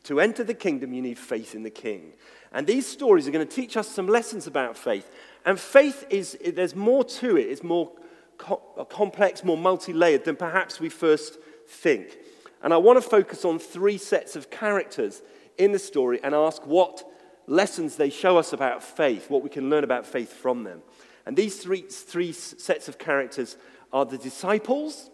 To 0.04 0.20
enter 0.20 0.44
the 0.44 0.54
kingdom, 0.54 0.94
you 0.94 1.02
need 1.02 1.18
faith 1.18 1.56
in 1.56 1.64
the 1.64 1.70
king. 1.70 2.14
And 2.52 2.68
these 2.68 2.86
stories 2.86 3.28
are 3.28 3.32
going 3.32 3.48
to 3.48 3.56
teach 3.56 3.76
us 3.76 3.88
some 3.88 4.08
lessons 4.08 4.46
about 4.46 4.78
faith. 4.78 5.10
And 5.46 5.60
faith 5.60 6.06
is, 6.10 6.38
there's 6.46 6.76
more 6.76 7.04
to 7.04 7.38
it, 7.38 7.44
it's 7.44 7.64
more 7.64 7.92
co- 8.38 8.62
uh, 8.78 8.84
complex, 8.84 9.44
more 9.44 9.58
multi 9.58 9.94
layered 9.94 10.26
than 10.26 10.36
perhaps 10.36 10.80
we 10.80 10.90
first 10.90 11.38
think. 11.68 12.18
And 12.62 12.74
I 12.74 12.78
want 12.78 13.02
to 13.02 13.10
focus 13.10 13.46
on 13.46 13.60
three 13.60 13.98
sets 13.98 14.36
of 14.36 14.50
characters 14.50 15.22
in 15.58 15.72
the 15.72 15.80
story 15.80 16.20
and 16.24 16.36
ask 16.36 16.66
what 16.66 17.04
lessons 17.48 17.96
they 17.96 18.10
show 18.10 18.38
us 18.38 18.54
about 18.54 18.84
faith, 18.84 19.30
what 19.30 19.44
we 19.44 19.50
can 19.50 19.70
learn 19.70 19.84
about 19.84 20.06
faith 20.06 20.34
from 20.34 20.64
them. 20.64 20.82
And 21.26 21.36
these 21.36 21.58
three, 21.58 21.82
three 21.82 22.32
sets 22.32 22.88
of 22.88 22.98
characters 22.98 23.58
are 23.92 24.06
the 24.06 24.18
disciples, 24.18 25.10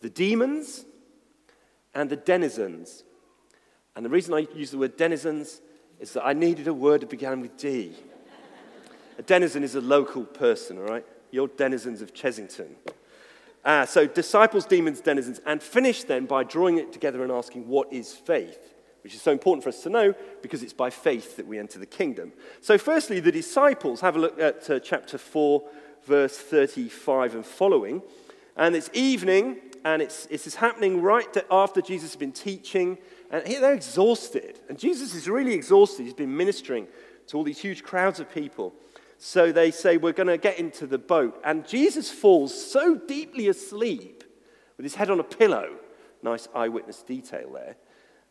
the 0.00 0.10
demons, 0.10 0.84
and 1.94 2.10
the 2.10 2.16
denizens. 2.16 3.04
And 3.96 4.04
the 4.04 4.10
reason 4.10 4.34
I 4.34 4.46
use 4.54 4.70
the 4.70 4.78
word 4.78 4.96
denizens 4.96 5.60
is 6.00 6.12
that 6.14 6.26
I 6.26 6.32
needed 6.32 6.68
a 6.68 6.74
word 6.74 7.02
that 7.02 7.10
began 7.10 7.40
with 7.40 7.56
D. 7.56 7.92
a 9.18 9.22
denizen 9.22 9.62
is 9.62 9.74
a 9.74 9.80
local 9.80 10.24
person, 10.24 10.78
all 10.78 10.84
right? 10.84 11.06
You're 11.30 11.48
denizens 11.48 12.02
of 12.02 12.12
Chessington. 12.12 12.74
Uh, 13.64 13.86
so, 13.86 14.06
disciples, 14.06 14.66
demons, 14.66 15.00
denizens, 15.00 15.40
and 15.46 15.62
finish 15.62 16.04
then 16.04 16.26
by 16.26 16.44
drawing 16.44 16.76
it 16.76 16.92
together 16.92 17.22
and 17.22 17.32
asking, 17.32 17.66
what 17.66 17.90
is 17.92 18.12
faith? 18.12 18.73
Which 19.04 19.14
is 19.14 19.20
so 19.22 19.32
important 19.32 19.62
for 19.62 19.68
us 19.68 19.82
to 19.82 19.90
know 19.90 20.14
because 20.40 20.62
it's 20.62 20.72
by 20.72 20.88
faith 20.88 21.36
that 21.36 21.46
we 21.46 21.58
enter 21.58 21.78
the 21.78 21.86
kingdom. 21.86 22.32
So, 22.62 22.78
firstly, 22.78 23.20
the 23.20 23.30
disciples, 23.30 24.00
have 24.00 24.16
a 24.16 24.18
look 24.18 24.40
at 24.40 24.68
uh, 24.70 24.80
chapter 24.80 25.18
4, 25.18 25.62
verse 26.04 26.38
35 26.38 27.34
and 27.34 27.44
following. 27.44 28.02
And 28.56 28.74
it's 28.74 28.88
evening, 28.94 29.58
and 29.84 30.00
it's, 30.00 30.26
it's 30.30 30.54
happening 30.54 31.02
right 31.02 31.36
after 31.50 31.82
Jesus 31.82 32.12
has 32.12 32.16
been 32.16 32.32
teaching, 32.32 32.96
and 33.30 33.46
here 33.46 33.60
they're 33.60 33.74
exhausted. 33.74 34.60
And 34.70 34.78
Jesus 34.78 35.14
is 35.14 35.28
really 35.28 35.52
exhausted. 35.52 36.04
He's 36.04 36.14
been 36.14 36.34
ministering 36.34 36.86
to 37.26 37.36
all 37.36 37.44
these 37.44 37.58
huge 37.58 37.82
crowds 37.82 38.20
of 38.20 38.32
people. 38.32 38.72
So 39.18 39.52
they 39.52 39.70
say, 39.70 39.98
We're 39.98 40.12
going 40.12 40.28
to 40.28 40.38
get 40.38 40.58
into 40.58 40.86
the 40.86 40.98
boat. 40.98 41.40
And 41.44 41.66
Jesus 41.66 42.10
falls 42.10 42.54
so 42.54 42.94
deeply 42.94 43.48
asleep 43.48 44.24
with 44.76 44.84
his 44.84 44.94
head 44.94 45.10
on 45.10 45.20
a 45.20 45.24
pillow. 45.24 45.76
Nice 46.22 46.48
eyewitness 46.54 47.02
detail 47.02 47.52
there. 47.52 47.76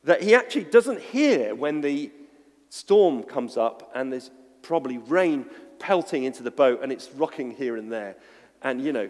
That 0.04 0.22
he 0.22 0.36
actually 0.36 0.66
doesn't 0.66 1.00
hear 1.00 1.56
when 1.56 1.82
the 1.82 2.12
storm 2.70 3.24
comes 3.24 3.56
up 3.56 3.92
and 3.96 4.12
there's 4.12 4.32
probably 4.62 4.98
rain 4.98 5.46
pelting 5.80 6.24
into 6.24 6.44
the 6.44 6.52
boat 6.52 6.80
and 6.82 6.92
it's 6.92 7.12
rocking 7.12 7.52
here 7.52 7.78
and 7.78 7.92
there. 7.92 8.16
And, 8.62 8.82
you 8.82 8.92
know, 8.92 9.10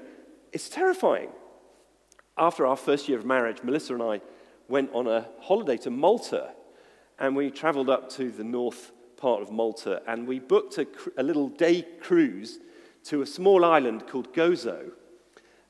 it's 0.52 0.70
terrifying. 0.70 1.30
After 2.38 2.66
our 2.66 2.76
first 2.76 3.08
year 3.08 3.18
of 3.18 3.26
marriage, 3.26 3.64
Melissa 3.64 3.94
and 3.94 4.04
I 4.04 4.22
went 4.68 4.92
on 4.94 5.08
a 5.08 5.28
holiday 5.40 5.78
to 5.78 5.92
Malta 5.92 6.52
and 7.20 7.36
we 7.36 7.52
traveled 7.52 7.90
up 7.90 8.10
to 8.12 8.32
the 8.32 8.44
north 8.44 8.92
part 9.18 9.42
of 9.42 9.52
Malta 9.52 10.02
and 10.08 10.28
we 10.28 10.40
booked 10.40 10.78
a, 10.78 10.88
a 11.18 11.24
little 11.24 11.48
day 11.48 11.86
cruise 12.02 12.60
to 13.06 13.22
a 13.22 13.26
small 13.26 13.64
island 13.64 14.08
called 14.08 14.34
Gozo. 14.34 14.92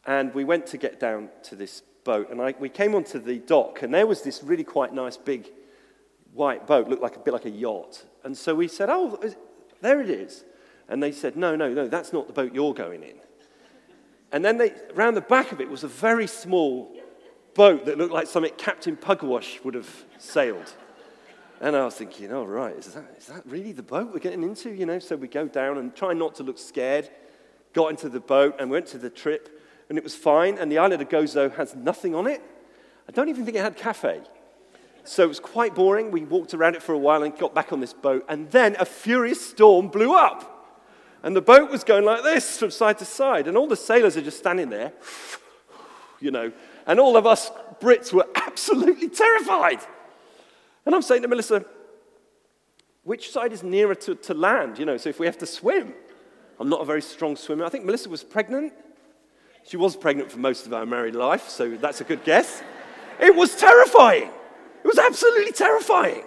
And 0.06 0.34
we 0.34 0.44
went 0.44 0.65
to 0.68 0.77
get 0.77 1.00
down 1.00 1.30
to 1.44 1.56
this 1.56 1.82
boat. 2.03 2.29
And 2.29 2.41
I, 2.41 2.53
we 2.60 2.69
came 2.69 2.95
onto 2.95 3.19
the 3.19 3.39
dock, 3.39 3.81
and 3.81 3.93
there 3.93 4.07
was 4.07 4.22
this 4.22 4.43
really 4.43 4.63
quite 4.63 4.93
nice 4.93 5.17
big 5.17 5.50
white 6.33 6.65
boat, 6.67 6.88
looked 6.88 7.01
like 7.01 7.15
a 7.15 7.19
bit 7.19 7.33
like 7.33 7.45
a 7.45 7.50
yacht. 7.50 8.05
And 8.24 8.38
so 8.38 8.55
we 8.55 8.67
said, 8.67 8.89
Oh, 8.89 9.19
there 9.81 10.01
it 10.01 10.10
is. 10.10 10.43
And 10.89 11.01
they 11.01 11.12
said, 11.12 11.36
No, 11.36 11.55
no, 11.55 11.74
no, 11.74 11.88
that's 11.88 12.13
not 12.13 12.27
the 12.27 12.33
boat 12.33 12.53
you're 12.53 12.74
going 12.74 13.03
in. 13.03 13.15
And 14.31 14.43
then 14.43 14.57
they, 14.57 14.74
around 14.95 15.13
the 15.13 15.22
back 15.22 15.51
of 15.51 15.62
it 15.62 15.69
was 15.69 15.83
a 15.83 15.88
very 15.88 16.25
small 16.27 16.91
boat 17.53 17.86
that 17.86 18.00
looked 18.00 18.13
like 18.13 18.27
something 18.27 18.51
Captain 18.57 18.98
Pugwash 18.98 19.63
would 19.63 19.75
have 19.75 20.05
sailed. 20.17 20.74
And 21.62 21.75
I 21.75 21.86
was 21.86 21.95
thinking, 21.95 22.31
oh, 22.31 22.43
right, 22.43 22.75
is 22.75 22.88
that, 22.88 23.05
is 23.17 23.27
that 23.27 23.45
really 23.45 23.72
the 23.72 23.83
boat 23.83 24.12
we're 24.12 24.19
getting 24.19 24.43
into? 24.43 24.72
You 24.72 24.86
know, 24.88 25.00
so 25.00 25.15
we 25.15 25.27
go 25.27 25.48
down 25.48 25.77
and 25.77 25.95
try 25.95 26.13
not 26.13 26.36
to 26.36 26.43
look 26.43 26.57
scared. 26.57 27.10
Got 27.74 27.91
into 27.91 28.10
the 28.10 28.19
boat 28.19 28.55
and 28.60 28.69
went 28.69 28.88
to 28.88 28.98
the 28.98 29.10
trip, 29.10 29.52
and 29.94 30.00
it 30.00 30.04
was 30.04 30.16
fine. 30.16 30.58
And 30.58 30.72
the 30.72 30.80
island 30.80 31.04
of 31.04 31.08
Gozo 31.08 31.56
has 31.56 31.76
nothing 31.76 32.16
on 32.16 32.26
it. 32.26 32.42
I 33.08 33.12
don't 33.12 33.30
even 33.30 33.46
think 33.46 33.56
it 33.56 33.60
had 33.60 33.78
cafe. 33.78 34.22
So 35.04 35.24
it 35.24 35.28
was 35.28 35.40
quite 35.40 35.76
boring. 35.76 36.10
We 36.10 36.24
walked 36.24 36.56
around 36.56 36.74
it 36.74 36.82
for 36.82 36.94
a 36.94 36.98
while 36.98 37.22
and 37.22 37.38
got 37.38 37.54
back 37.54 37.72
on 37.72 37.80
this 37.80 37.94
boat. 37.94 38.26
And 38.28 38.50
then 38.50 38.76
a 38.80 38.86
furious 38.86 39.40
storm 39.40 39.90
blew 39.90 40.16
up. 40.16 40.50
And 41.22 41.36
the 41.36 41.44
boat 41.44 41.70
was 41.70 41.84
going 41.84 42.06
like 42.06 42.24
this 42.24 42.58
from 42.58 42.72
side 42.72 42.98
to 42.98 43.06
side. 43.06 43.48
And 43.48 43.56
all 43.56 43.68
the 43.68 43.76
sailors 43.76 44.18
are 44.18 44.24
just 44.24 44.40
standing 44.40 44.72
there, 44.72 44.94
you 46.20 46.32
know. 46.32 46.52
And 46.88 47.00
all 47.00 47.16
of 47.16 47.28
us 47.28 47.52
Brits 47.80 48.12
were 48.12 48.26
absolutely 48.36 49.10
terrified. 49.10 49.82
And 50.88 50.96
I'm 50.96 51.04
saying 51.04 51.22
to 51.22 51.28
Melissa, 51.28 51.66
which 53.04 53.30
side 53.30 53.54
is 53.54 53.62
nearer 53.62 53.94
to, 53.94 54.16
to 54.16 54.34
land? 54.34 54.80
You 54.80 54.86
know, 54.86 54.98
so 54.98 55.10
if 55.10 55.20
we 55.20 55.28
have 55.28 55.38
to 55.38 55.46
swim, 55.46 55.94
I'm 56.60 56.70
not 56.70 56.82
a 56.82 56.86
very 56.86 57.04
strong 57.04 57.36
swimmer. 57.36 57.64
I 57.64 57.70
think 57.70 57.86
Melissa 57.86 58.10
was 58.10 58.24
pregnant. 58.24 58.74
She 59.65 59.77
was 59.77 59.96
pregnant 59.96 60.32
for 60.32 60.39
most 60.39 60.65
of 60.65 60.74
our 60.74 60.86
married 60.86 61.15
life, 61.15 61.50
so 61.50 61.70
that's 61.77 62.01
a 62.01 62.03
good 62.03 62.24
guess. 62.24 62.62
It 63.20 63.36
was 63.36 63.55
terrifying. 63.55 64.29
It 64.84 64.88
was 64.88 65.00
absolutely 65.00 65.53
terrifying. 65.53 66.24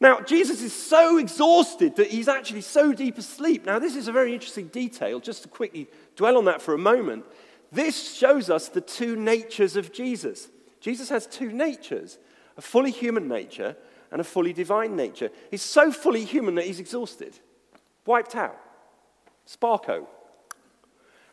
Now, 0.00 0.20
Jesus 0.20 0.62
is 0.62 0.72
so 0.72 1.18
exhausted 1.18 1.96
that 1.96 2.08
he's 2.08 2.28
actually 2.28 2.60
so 2.60 2.92
deep 2.92 3.18
asleep. 3.18 3.66
Now, 3.66 3.80
this 3.80 3.96
is 3.96 4.06
a 4.06 4.12
very 4.12 4.32
interesting 4.32 4.68
detail, 4.68 5.18
just 5.18 5.42
to 5.42 5.48
quickly 5.48 5.88
dwell 6.14 6.36
on 6.36 6.44
that 6.44 6.62
for 6.62 6.72
a 6.72 6.78
moment. 6.78 7.24
This 7.72 8.16
shows 8.16 8.48
us 8.48 8.68
the 8.68 8.80
two 8.80 9.16
natures 9.16 9.74
of 9.76 9.92
Jesus. 9.92 10.48
Jesus 10.80 11.08
has 11.08 11.26
two 11.26 11.50
natures 11.50 12.18
a 12.56 12.60
fully 12.60 12.90
human 12.90 13.28
nature 13.28 13.76
and 14.10 14.20
a 14.20 14.24
fully 14.24 14.52
divine 14.52 14.96
nature. 14.96 15.30
He's 15.50 15.62
so 15.62 15.92
fully 15.92 16.24
human 16.24 16.56
that 16.56 16.64
he's 16.64 16.80
exhausted, 16.80 17.38
wiped 18.04 18.34
out, 18.34 18.58
sparko. 19.46 20.06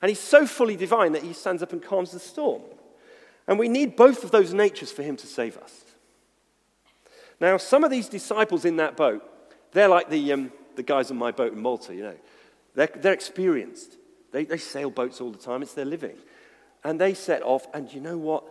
And 0.01 0.09
he's 0.09 0.19
so 0.19 0.45
fully 0.45 0.75
divine 0.75 1.13
that 1.13 1.23
he 1.23 1.33
stands 1.33 1.63
up 1.63 1.73
and 1.73 1.81
calms 1.81 2.11
the 2.11 2.19
storm. 2.19 2.61
And 3.47 3.59
we 3.59 3.67
need 3.69 3.95
both 3.95 4.23
of 4.23 4.31
those 4.31 4.53
natures 4.53 4.91
for 4.91 5.03
him 5.03 5.15
to 5.17 5.27
save 5.27 5.57
us. 5.57 5.83
Now, 7.39 7.57
some 7.57 7.83
of 7.83 7.91
these 7.91 8.07
disciples 8.07 8.65
in 8.65 8.77
that 8.77 8.95
boat, 8.95 9.23
they're 9.71 9.87
like 9.87 10.09
the, 10.09 10.33
um, 10.33 10.51
the 10.75 10.83
guys 10.83 11.11
on 11.11 11.17
my 11.17 11.31
boat 11.31 11.53
in 11.53 11.61
Malta, 11.61 11.93
you 11.93 12.03
know. 12.03 12.15
They're, 12.75 12.89
they're 12.95 13.13
experienced. 13.13 13.97
They, 14.31 14.45
they 14.45 14.57
sail 14.57 14.89
boats 14.89 15.21
all 15.21 15.31
the 15.31 15.37
time, 15.37 15.61
it's 15.61 15.73
their 15.73 15.85
living. 15.85 16.17
And 16.83 16.99
they 16.99 17.13
set 17.13 17.41
off, 17.41 17.67
and 17.73 17.91
you 17.93 18.01
know 18.01 18.17
what? 18.17 18.43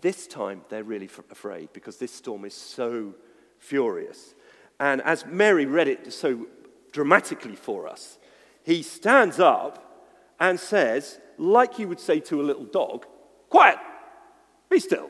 This 0.00 0.26
time 0.26 0.62
they're 0.68 0.84
really 0.84 1.06
f- 1.06 1.20
afraid 1.30 1.72
because 1.72 1.96
this 1.98 2.12
storm 2.12 2.44
is 2.44 2.54
so 2.54 3.14
furious. 3.58 4.34
And 4.80 5.00
as 5.02 5.24
Mary 5.26 5.66
read 5.66 5.88
it 5.88 6.12
so 6.12 6.46
dramatically 6.90 7.54
for 7.54 7.86
us, 7.88 8.18
he 8.64 8.82
stands 8.82 9.38
up 9.38 9.91
and 10.42 10.58
says, 10.58 11.20
like 11.38 11.78
you 11.78 11.86
would 11.86 12.00
say 12.00 12.18
to 12.18 12.40
a 12.40 12.42
little 12.42 12.64
dog, 12.64 13.06
Quiet, 13.48 13.78
be 14.68 14.80
still. 14.80 15.08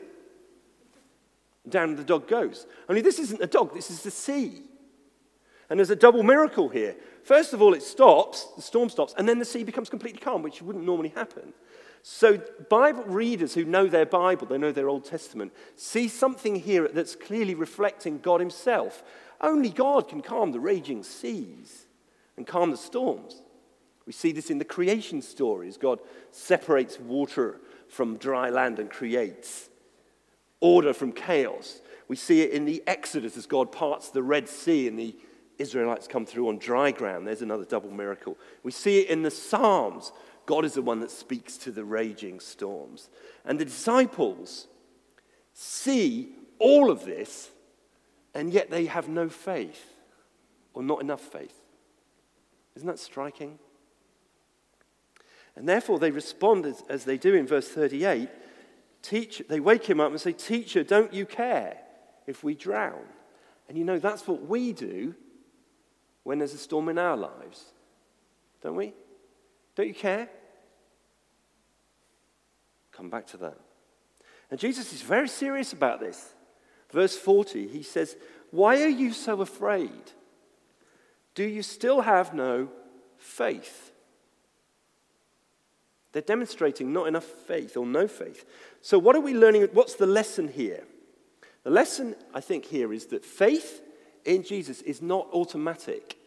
Down 1.67 1.95
the 1.95 2.03
dog 2.03 2.27
goes. 2.27 2.67
Only 2.87 3.01
this 3.01 3.17
isn't 3.17 3.41
a 3.41 3.47
dog, 3.47 3.73
this 3.73 3.89
is 3.89 4.03
the 4.03 4.11
sea. 4.11 4.61
And 5.69 5.79
there's 5.79 5.89
a 5.89 5.95
double 5.95 6.21
miracle 6.21 6.69
here. 6.69 6.95
First 7.23 7.53
of 7.53 7.63
all, 7.63 7.73
it 7.73 7.81
stops, 7.81 8.47
the 8.55 8.61
storm 8.61 8.89
stops, 8.89 9.15
and 9.17 9.27
then 9.27 9.39
the 9.39 9.45
sea 9.45 9.63
becomes 9.63 9.89
completely 9.89 10.19
calm, 10.19 10.43
which 10.43 10.61
wouldn't 10.61 10.85
normally 10.85 11.09
happen. 11.09 11.53
So, 12.03 12.39
Bible 12.69 13.05
readers 13.05 13.55
who 13.55 13.63
know 13.63 13.87
their 13.87 14.05
Bible, 14.05 14.45
they 14.45 14.57
know 14.57 14.73
their 14.73 14.89
Old 14.89 15.05
Testament, 15.05 15.51
see 15.75 16.09
something 16.09 16.57
here 16.57 16.87
that's 16.89 17.15
clearly 17.15 17.55
reflecting 17.55 18.19
God 18.19 18.39
Himself. 18.39 19.01
Only 19.41 19.69
God 19.69 20.09
can 20.09 20.21
calm 20.21 20.51
the 20.51 20.59
raging 20.59 21.01
seas 21.01 21.85
and 22.37 22.45
calm 22.45 22.69
the 22.69 22.77
storms. 22.77 23.42
We 24.05 24.13
see 24.13 24.31
this 24.31 24.49
in 24.49 24.57
the 24.57 24.65
creation 24.65 25.21
stories. 25.21 25.77
God 25.77 25.99
separates 26.31 26.99
water 26.99 27.61
from 27.87 28.17
dry 28.17 28.49
land 28.49 28.79
and 28.79 28.89
creates 28.89 29.69
order 30.59 30.93
from 30.93 31.11
chaos. 31.11 31.81
We 32.07 32.15
see 32.15 32.41
it 32.41 32.51
in 32.51 32.65
the 32.65 32.83
Exodus 32.87 33.37
as 33.37 33.45
God 33.45 33.71
parts 33.71 34.09
the 34.09 34.23
Red 34.23 34.49
Sea 34.49 34.87
and 34.87 34.99
the 34.99 35.15
Israelites 35.57 36.07
come 36.07 36.25
through 36.25 36.49
on 36.49 36.57
dry 36.57 36.91
ground. 36.91 37.27
There's 37.27 37.41
another 37.41 37.65
double 37.65 37.91
miracle. 37.91 38.37
We 38.63 38.71
see 38.71 38.99
it 38.99 39.09
in 39.09 39.23
the 39.23 39.31
Psalms. 39.31 40.11
God 40.45 40.65
is 40.65 40.73
the 40.73 40.81
one 40.81 40.99
that 40.99 41.11
speaks 41.11 41.57
to 41.59 41.71
the 41.71 41.85
raging 41.85 42.39
storms. 42.39 43.09
And 43.45 43.59
the 43.59 43.65
disciples 43.65 44.67
see 45.53 46.35
all 46.59 46.89
of 46.89 47.05
this, 47.05 47.51
and 48.33 48.51
yet 48.51 48.69
they 48.69 48.85
have 48.85 49.07
no 49.07 49.29
faith, 49.29 49.93
or 50.73 50.83
not 50.83 51.01
enough 51.01 51.21
faith. 51.21 51.59
Isn't 52.75 52.87
that 52.87 52.99
striking? 52.99 53.59
And 55.55 55.69
therefore, 55.69 55.99
they 55.99 56.11
respond 56.11 56.65
as, 56.65 56.83
as 56.89 57.05
they 57.05 57.17
do 57.17 57.35
in 57.35 57.47
verse 57.47 57.67
38 57.67 58.29
Teach, 59.03 59.43
they 59.49 59.59
wake 59.59 59.85
him 59.85 59.99
up 59.99 60.11
and 60.11 60.19
say, 60.19 60.31
Teacher, 60.31 60.81
don't 60.81 61.13
you 61.13 61.25
care 61.25 61.77
if 62.25 62.41
we 62.41 62.55
drown? 62.55 63.03
And 63.67 63.77
you 63.77 63.83
know, 63.83 63.99
that's 63.99 64.25
what 64.25 64.47
we 64.47 64.71
do 64.71 65.13
when 66.23 66.39
there's 66.39 66.53
a 66.53 66.57
storm 66.57 66.87
in 66.87 66.97
our 66.97 67.17
lives, 67.17 67.65
don't 68.61 68.77
we? 68.77 68.93
Don't 69.75 69.89
you 69.89 69.93
care? 69.93 70.29
Come 72.93 73.09
back 73.09 73.27
to 73.27 73.37
that. 73.37 73.57
And 74.49 74.59
Jesus 74.59 74.93
is 74.93 75.01
very 75.01 75.27
serious 75.27 75.73
about 75.73 75.99
this. 75.99 76.33
Verse 76.91 77.17
40, 77.17 77.67
he 77.67 77.83
says, 77.83 78.15
Why 78.51 78.83
are 78.83 78.87
you 78.87 79.11
so 79.11 79.41
afraid? 79.41 80.11
Do 81.35 81.43
you 81.43 81.63
still 81.63 82.01
have 82.01 82.33
no 82.33 82.69
faith? 83.17 83.91
They're 86.13 86.21
demonstrating 86.21 86.93
not 86.93 87.07
enough 87.07 87.25
faith 87.25 87.75
or 87.75 87.85
no 87.85 88.07
faith. 88.07 88.45
So, 88.81 88.97
what 88.99 89.15
are 89.15 89.21
we 89.21 89.33
learning? 89.33 89.67
What's 89.73 89.95
the 89.95 90.05
lesson 90.05 90.47
here? 90.47 90.83
The 91.63 91.71
lesson, 91.71 92.15
I 92.33 92.39
think, 92.39 92.65
here 92.65 92.93
is 92.93 93.07
that 93.07 93.25
faith 93.25 93.81
in 94.23 94.43
Jesus 94.43 94.81
is 94.81 95.01
not 95.01 95.27
automatic. 95.33 96.17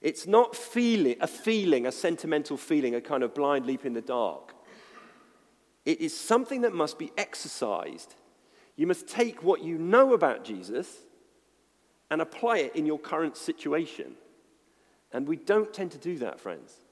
It's 0.00 0.26
not 0.26 0.56
feeling, 0.56 1.16
a 1.20 1.26
feeling, 1.26 1.86
a 1.86 1.92
sentimental 1.92 2.56
feeling, 2.56 2.94
a 2.94 3.00
kind 3.00 3.22
of 3.22 3.34
blind 3.34 3.66
leap 3.66 3.84
in 3.84 3.92
the 3.92 4.00
dark. 4.00 4.54
It 5.84 6.00
is 6.00 6.18
something 6.18 6.62
that 6.62 6.74
must 6.74 6.98
be 6.98 7.12
exercised. 7.16 8.14
You 8.76 8.86
must 8.86 9.08
take 9.08 9.42
what 9.42 9.62
you 9.62 9.78
know 9.78 10.14
about 10.14 10.44
Jesus 10.44 10.88
and 12.10 12.20
apply 12.20 12.58
it 12.58 12.76
in 12.76 12.86
your 12.86 12.98
current 12.98 13.36
situation. 13.36 14.14
And 15.12 15.26
we 15.26 15.36
don't 15.36 15.72
tend 15.72 15.92
to 15.92 15.98
do 15.98 16.18
that, 16.18 16.40
friends. 16.40 16.85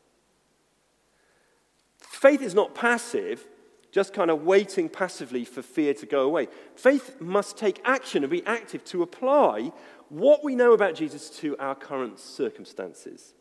Faith 2.08 2.42
is 2.42 2.54
not 2.54 2.74
passive, 2.74 3.46
just 3.90 4.12
kind 4.12 4.30
of 4.30 4.44
waiting 4.44 4.88
passively 4.88 5.44
for 5.44 5.62
fear 5.62 5.94
to 5.94 6.06
go 6.06 6.22
away. 6.22 6.48
Faith 6.74 7.20
must 7.20 7.56
take 7.56 7.80
action 7.84 8.24
and 8.24 8.30
be 8.30 8.44
active 8.46 8.84
to 8.84 9.02
apply 9.02 9.72
what 10.08 10.44
we 10.44 10.54
know 10.54 10.72
about 10.72 10.94
Jesus 10.94 11.30
to 11.30 11.56
our 11.58 11.74
current 11.74 12.18
circumstances. 12.18 13.34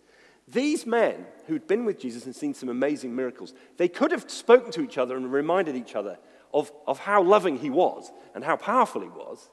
These 0.47 0.85
men 0.85 1.25
who'd 1.47 1.67
been 1.67 1.85
with 1.85 1.99
Jesus 1.99 2.25
and 2.25 2.35
seen 2.35 2.53
some 2.53 2.69
amazing 2.69 3.15
miracles, 3.15 3.53
they 3.77 3.87
could 3.87 4.11
have 4.11 4.29
spoken 4.29 4.71
to 4.71 4.81
each 4.81 4.97
other 4.97 5.15
and 5.15 5.31
reminded 5.31 5.75
each 5.75 5.95
other 5.95 6.17
of, 6.53 6.71
of 6.85 6.99
how 6.99 7.23
loving 7.23 7.57
he 7.57 7.69
was 7.69 8.11
and 8.35 8.43
how 8.43 8.55
powerful 8.55 9.01
he 9.01 9.07
was. 9.07 9.49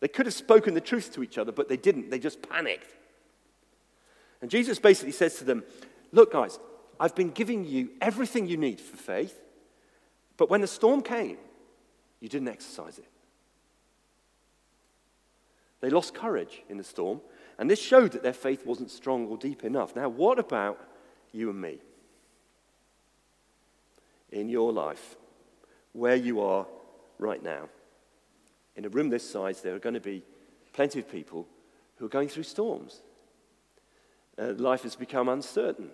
They 0.00 0.08
could 0.08 0.26
have 0.26 0.34
spoken 0.34 0.74
the 0.74 0.80
truth 0.80 1.12
to 1.14 1.22
each 1.22 1.36
other, 1.36 1.52
but 1.52 1.68
they 1.68 1.76
didn't. 1.76 2.10
They 2.10 2.18
just 2.18 2.48
panicked. 2.48 2.96
And 4.40 4.50
Jesus 4.50 4.78
basically 4.78 5.12
says 5.12 5.36
to 5.36 5.44
them, 5.44 5.62
Look, 6.12 6.32
guys, 6.32 6.58
I've 7.00 7.14
been 7.14 7.30
giving 7.30 7.64
you 7.64 7.88
everything 8.00 8.46
you 8.46 8.58
need 8.58 8.78
for 8.78 8.96
faith, 8.96 9.40
But 10.40 10.48
when 10.48 10.62
the 10.62 10.66
storm 10.66 11.02
came, 11.02 11.36
you 12.18 12.30
didn't 12.30 12.48
exercise 12.48 12.98
it. 12.98 13.04
They 15.82 15.90
lost 15.90 16.14
courage 16.14 16.62
in 16.70 16.78
the 16.78 16.84
storm, 16.84 17.20
and 17.58 17.68
this 17.68 17.78
showed 17.78 18.12
that 18.12 18.22
their 18.22 18.32
faith 18.32 18.64
wasn't 18.64 18.90
strong 18.90 19.26
or 19.26 19.36
deep 19.36 19.64
enough. 19.64 19.94
Now, 19.94 20.08
what 20.08 20.38
about 20.38 20.80
you 21.30 21.50
and 21.50 21.60
me? 21.60 21.76
In 24.32 24.48
your 24.48 24.72
life, 24.72 25.16
where 25.92 26.16
you 26.16 26.40
are 26.40 26.66
right 27.18 27.42
now. 27.42 27.68
In 28.76 28.86
a 28.86 28.88
room 28.88 29.10
this 29.10 29.28
size, 29.28 29.60
there 29.60 29.74
are 29.74 29.78
going 29.78 29.92
to 29.92 30.00
be 30.00 30.22
plenty 30.72 31.00
of 31.00 31.12
people 31.12 31.46
who 31.96 32.06
are 32.06 32.08
going 32.08 32.28
through 32.28 32.44
storms. 32.44 33.02
Uh, 34.38 34.54
life 34.56 34.84
has 34.84 34.96
become 34.96 35.28
uncertain. 35.28 35.90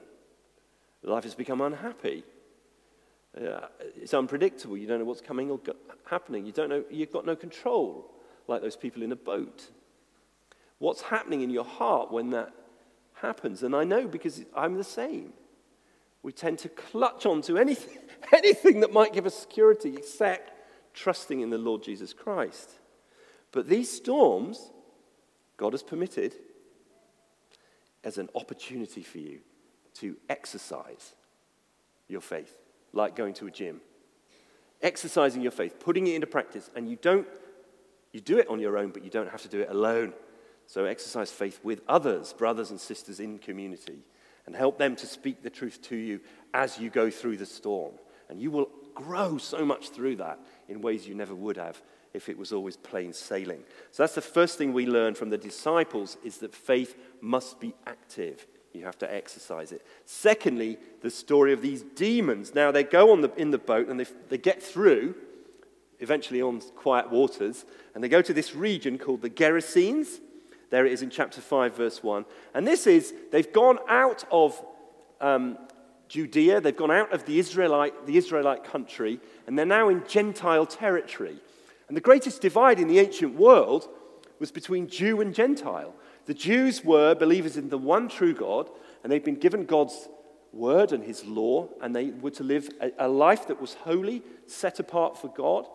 Life 1.03 1.25
has 1.25 1.35
become 1.35 1.61
unhappy. 1.61 2.25
Uh, 3.37 3.67
it's 3.97 4.15
unpredictable. 4.15 4.77
You 4.77 4.87
don't 4.87 4.99
know 4.99 5.05
what's 5.05 5.21
coming 5.21 5.51
or 5.51 5.59
go- 5.59 5.77
happening. 6.07 6.47
You 6.47 6.53
don't 6.53 6.69
know, 6.69 6.85
you've 6.91 7.13
got 7.13 7.27
no 7.27 7.37
control, 7.37 8.11
like 8.49 8.63
those 8.63 8.77
people 8.77 9.03
in 9.03 9.13
a 9.13 9.17
boat. 9.17 9.69
What's 10.79 11.03
happening 11.03 11.43
in 11.43 11.51
your 11.51 11.65
heart 11.65 12.11
when 12.11 12.31
that 12.31 12.53
happens? 13.15 13.63
And 13.63 13.75
I 13.75 13.85
know 13.85 14.07
because 14.07 14.45
I'm 14.55 14.77
the 14.77 14.85
same. 14.85 15.33
We 16.23 16.33
tend 16.33 16.59
to 16.61 16.69
clutch 16.69 17.27
onto 17.27 17.59
anything, 17.59 17.99
anything 18.33 18.81
that 18.81 18.93
might 18.93 19.13
give 19.13 19.27
us 19.27 19.35
security 19.35 19.95
except 19.97 20.53
trusting 20.95 21.41
in 21.41 21.51
the 21.51 21.59
Lord 21.59 21.83
Jesus 21.83 22.13
Christ. 22.13 22.71
But 23.53 23.69
these 23.69 23.91
storms, 23.91 24.71
God 25.57 25.73
has 25.73 25.83
permitted 25.83 26.35
as 28.03 28.19
an 28.19 28.29
opportunity 28.35 29.03
for 29.03 29.19
you 29.19 29.41
to 29.99 30.17
exercise 30.29 31.15
your 32.09 32.21
faith, 32.21 32.57
like 32.93 33.17
going 33.17 33.35
to 33.35 33.47
a 33.47 33.51
gym. 33.51 33.81
Exercising 34.83 35.43
your 35.43 35.53
faith, 35.53 35.79
putting 35.81 36.07
it 36.07 36.15
into 36.15 36.27
practice, 36.27 36.71
and 36.77 36.89
you 36.89 36.97
don't, 37.01 37.27
you 38.13 38.21
do 38.21 38.39
it 38.39 38.49
on 38.49 38.61
your 38.61 38.77
own, 38.77 38.91
but 38.91 39.05
you 39.05 39.11
don't 39.11 39.31
have 39.31 39.43
to 39.43 39.49
do 39.49 39.61
it 39.61 39.71
alone. 39.71 40.13
So 40.67 40.85
exercise 40.85 41.31
faith 41.31 41.61
with 41.63 41.81
others, 41.89 42.33
brothers 42.33 42.71
and 42.71 42.81
sisters 42.81 43.21
in 43.21 43.39
community, 43.39 43.99
and 44.47 44.55
help 44.55 44.79
them 44.79 44.97
to 44.97 45.07
speak 45.07 45.43
the 45.43 45.51
truth 45.51 45.81
to 45.83 45.97
you 45.97 46.21
as 46.53 46.79
you 46.79 46.91
go 46.91 47.11
through 47.11 47.37
the 47.39 47.47
storm. 47.47 47.95
And 48.29 48.41
you 48.41 48.51
will 48.51 48.71
grow 48.95 49.39
so 49.39 49.65
much 49.65 49.91
through 49.91 50.17
that 50.17 50.41
in 50.69 50.81
ways 50.81 51.07
you 51.07 51.15
never 51.15 51.35
would 51.35 51.57
have 51.57 51.81
if 52.15 52.29
it 52.29 52.39
was 52.39 52.53
always 52.53 52.77
plain 52.77 53.13
sailing. 53.13 53.63
So 53.93 54.03
that's 54.03 54.15
the 54.15 54.23
first 54.23 54.59
thing 54.59 54.73
we 54.73 54.87
learn 54.87 55.15
from 55.15 55.31
the 55.31 55.39
disciples 55.39 56.17
is 56.25 56.39
that 56.39 56.55
faith 56.55 56.97
must 57.21 57.61
be 57.61 57.75
active. 57.87 58.47
You 58.77 58.85
have 58.85 58.99
to 58.99 59.15
exercise 59.15 59.73
it. 59.73 59.87
Secondly, 60.05 60.79
the 61.01 61.11
story 61.11 61.53
of 61.53 61.63
these 61.63 61.83
demons. 61.83 62.55
Now 62.55 62.71
they 62.71 62.85
go 62.85 63.13
on 63.13 63.21
the, 63.23 63.33
in 63.37 63.51
the 63.51 63.59
boat 63.59 63.89
and 63.89 63.99
they, 63.99 64.07
they 64.29 64.39
get 64.39 64.63
through, 64.63 65.15
eventually 66.01 66.43
on 66.43 66.61
quiet 66.75 67.11
waters, 67.11 67.65
and 67.95 68.05
they 68.05 68.09
go 68.09 68.23
to 68.23 68.35
this 68.35 68.55
region 68.55 68.99
called 68.99 69.23
the 69.23 69.31
Gerasenes. 69.31 70.21
There 70.71 70.85
it 70.85 70.93
is 70.93 71.03
in 71.03 71.11
chapter 71.11 71.41
5, 71.41 71.77
verse 71.77 72.03
1. 72.03 72.25
And 72.55 72.67
this 72.67 72.87
is, 72.87 73.15
they've 73.33 73.53
gone 73.53 73.79
out 73.89 74.25
of 74.31 74.61
um, 75.21 75.59
Judea, 76.09 76.61
they've 76.61 76.77
gone 76.77 76.91
out 76.91 77.13
of 77.13 77.25
the 77.25 77.39
Israelite, 77.39 78.07
the 78.07 78.17
Israelite 78.17 78.65
country, 78.65 79.21
and 79.47 79.59
they're 79.59 79.67
now 79.67 79.89
in 79.89 80.05
Gentile 80.07 80.67
territory. 80.67 81.41
And 81.89 81.97
the 81.97 82.03
greatest 82.03 82.43
divide 82.43 82.81
in 82.81 82.89
the 82.89 82.99
ancient 82.99 83.35
world 83.35 83.89
was 84.39 84.51
between 84.51 84.89
Jew 84.89 85.21
and 85.21 85.35
Gentile. 85.35 85.95
The 86.27 86.35
Jews 86.35 86.85
were 86.85 87.15
believers 87.15 87.57
in 87.57 87.69
the 87.69 87.79
one 87.79 88.09
true 88.09 88.35
God, 88.35 88.69
and 89.03 89.11
they'd 89.11 89.25
been 89.25 89.37
given 89.37 89.65
God's 89.65 90.09
word 90.53 90.93
and 90.93 91.05
his 91.05 91.25
law, 91.25 91.69
and 91.81 91.95
they 91.95 92.11
were 92.11 92.31
to 92.33 92.45
live 92.45 92.69
a, 92.81 92.91
a 92.99 93.09
life 93.09 93.47
that 93.49 93.61
was 93.61 93.75
holy, 93.75 94.23
set 94.47 94.81
apart 94.81 95.17
for 95.17 95.29
God. 95.29 95.67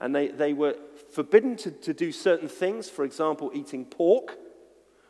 And 0.00 0.14
they, 0.14 0.28
they 0.28 0.52
were 0.52 0.76
forbidden 1.12 1.56
to, 1.56 1.70
to 1.70 1.94
do 1.94 2.12
certain 2.12 2.48
things, 2.48 2.88
for 2.88 3.04
example, 3.04 3.50
eating 3.54 3.84
pork, 3.84 4.38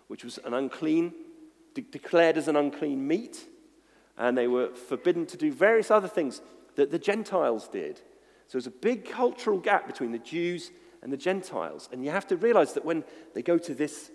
which 0.09 0.25
was 0.25 0.39
an 0.45 0.55
unclean, 0.55 1.15
de- 1.75 1.83
declared 1.83 2.37
as 2.37 2.49
an 2.49 2.57
unclean 2.57 3.07
meat. 3.07 3.47
And 4.17 4.37
they 4.37 4.49
were 4.49 4.69
forbidden 4.69 5.27
to 5.27 5.37
do 5.37 5.53
various 5.53 5.91
other 5.91 6.09
things 6.09 6.43
that 6.77 6.91
the 6.91 6.99
Gentiles 6.99 7.69
did. 7.69 7.97
So 8.49 8.59
there's 8.59 8.67
a 8.67 8.71
big 8.71 9.09
cultural 9.09 9.59
gap 9.59 9.87
between 9.87 10.13
the 10.13 10.19
Jews 10.19 10.71
and 11.03 11.13
the 11.13 11.17
Gentiles. 11.17 11.89
And 11.93 12.05
you 12.05 12.11
have 12.11 12.27
to 12.29 12.37
realize 12.37 12.75
that 12.75 12.85
when 12.85 13.05
they 13.35 13.43
go 13.43 13.59
to 13.59 13.75
this, 13.75 14.11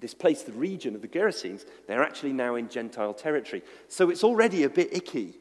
this 0.00 0.14
place, 0.14 0.42
the 0.42 0.52
region 0.52 0.94
of 0.94 1.02
the 1.02 1.08
Gerasenes, 1.08 1.64
they're 1.86 2.02
actually 2.02 2.32
now 2.32 2.54
in 2.54 2.68
Gentile 2.68 3.14
territory. 3.14 3.62
So 3.88 4.10
it's 4.10 4.24
already 4.24 4.64
a 4.64 4.70
bit 4.70 4.88
icky. 4.92 5.34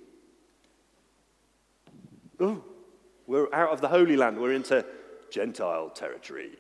We're 2.38 3.54
out 3.54 3.70
of 3.70 3.82
the 3.82 3.88
Holy 3.88 4.16
Land, 4.16 4.40
we're 4.40 4.54
into 4.54 4.86
Gentile 5.30 5.90
territory. 5.90 6.52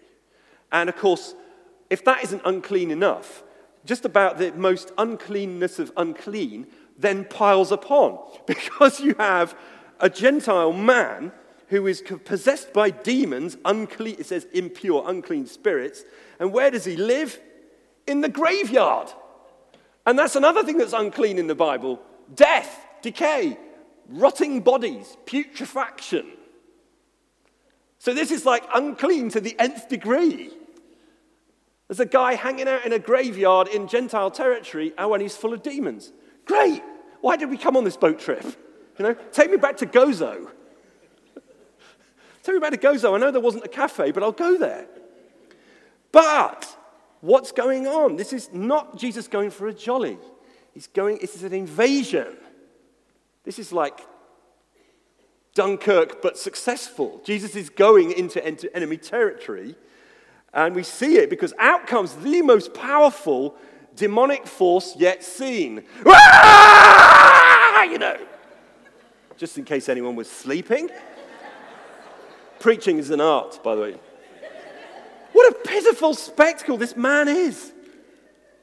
And 0.71 0.89
of 0.89 0.97
course, 0.97 1.35
if 1.89 2.03
that 2.05 2.23
isn't 2.23 2.41
unclean 2.45 2.91
enough, 2.91 3.43
just 3.85 4.05
about 4.05 4.37
the 4.37 4.51
most 4.51 4.91
uncleanness 4.97 5.79
of 5.79 5.91
unclean 5.97 6.67
then 6.97 7.23
piles 7.25 7.71
upon 7.71 8.19
because 8.45 8.99
you 8.99 9.15
have 9.17 9.57
a 9.99 10.09
Gentile 10.09 10.73
man 10.73 11.31
who 11.69 11.87
is 11.87 12.03
possessed 12.25 12.73
by 12.73 12.89
demons, 12.89 13.57
unclean, 13.63 14.15
it 14.19 14.25
says 14.25 14.47
impure, 14.53 15.03
unclean 15.07 15.45
spirits. 15.45 16.03
And 16.39 16.51
where 16.51 16.71
does 16.71 16.83
he 16.83 16.95
live? 16.95 17.39
In 18.09 18.21
the 18.21 18.29
graveyard. 18.29 19.13
And 20.05 20.17
that's 20.17 20.35
another 20.35 20.63
thing 20.63 20.77
that's 20.77 20.93
unclean 20.93 21.37
in 21.37 21.47
the 21.47 21.55
Bible 21.55 22.01
death, 22.33 22.85
decay, 23.01 23.57
rotting 24.07 24.61
bodies, 24.61 25.17
putrefaction. 25.25 26.25
So 27.99 28.13
this 28.13 28.31
is 28.31 28.45
like 28.45 28.63
unclean 28.73 29.29
to 29.29 29.41
the 29.41 29.55
nth 29.59 29.89
degree. 29.89 30.51
There's 31.87 31.99
a 31.99 32.05
guy 32.05 32.35
hanging 32.35 32.67
out 32.67 32.85
in 32.85 32.93
a 32.93 32.99
graveyard 32.99 33.67
in 33.67 33.87
Gentile 33.87 34.31
territory, 34.31 34.93
and 34.97 35.21
he's 35.21 35.35
full 35.35 35.53
of 35.53 35.63
demons. 35.63 36.11
Great! 36.45 36.83
Why 37.21 37.35
did 37.35 37.49
we 37.49 37.57
come 37.57 37.75
on 37.75 37.83
this 37.83 37.97
boat 37.97 38.19
trip? 38.19 38.45
You 38.97 39.05
know, 39.05 39.13
take 39.31 39.49
me 39.49 39.57
back 39.57 39.77
to 39.77 39.85
Gozo. 39.85 40.49
take 42.43 42.55
me 42.55 42.59
back 42.59 42.71
to 42.71 42.77
Gozo. 42.77 43.15
I 43.15 43.17
know 43.17 43.31
there 43.31 43.41
wasn't 43.41 43.65
a 43.65 43.69
cafe, 43.69 44.11
but 44.11 44.23
I'll 44.23 44.31
go 44.31 44.57
there. 44.57 44.87
But 46.11 46.68
what's 47.21 47.51
going 47.51 47.87
on? 47.87 48.15
This 48.15 48.33
is 48.33 48.49
not 48.53 48.97
Jesus 48.97 49.27
going 49.27 49.49
for 49.49 49.67
a 49.67 49.73
jolly. 49.73 50.17
He's 50.73 50.87
going, 50.87 51.17
this 51.19 51.35
is 51.35 51.43
an 51.43 51.53
invasion. 51.53 52.37
This 53.43 53.59
is 53.59 53.71
like 53.71 53.99
Dunkirk, 55.55 56.21
but 56.21 56.37
successful. 56.37 57.21
Jesus 57.25 57.55
is 57.55 57.69
going 57.69 58.11
into 58.11 58.75
enemy 58.75 58.97
territory, 58.97 59.75
and 60.53 60.75
we 60.75 60.83
see 60.83 61.17
it 61.17 61.29
because 61.29 61.53
out 61.59 61.87
comes 61.87 62.15
the 62.15 62.41
most 62.41 62.73
powerful 62.73 63.55
demonic 63.95 64.47
force 64.47 64.95
yet 64.97 65.23
seen. 65.23 65.83
Ah! 66.05 67.83
You 67.83 67.97
know, 67.97 68.17
just 69.37 69.57
in 69.57 69.65
case 69.65 69.89
anyone 69.89 70.15
was 70.15 70.29
sleeping. 70.29 70.89
Preaching 72.59 72.97
is 72.97 73.09
an 73.09 73.21
art, 73.21 73.63
by 73.63 73.75
the 73.75 73.81
way. 73.81 73.95
What 75.49 75.65
a 75.65 75.67
pitiful 75.67 76.13
spectacle 76.13 76.77
this 76.77 76.95
man 76.95 77.27
is. 77.27 77.73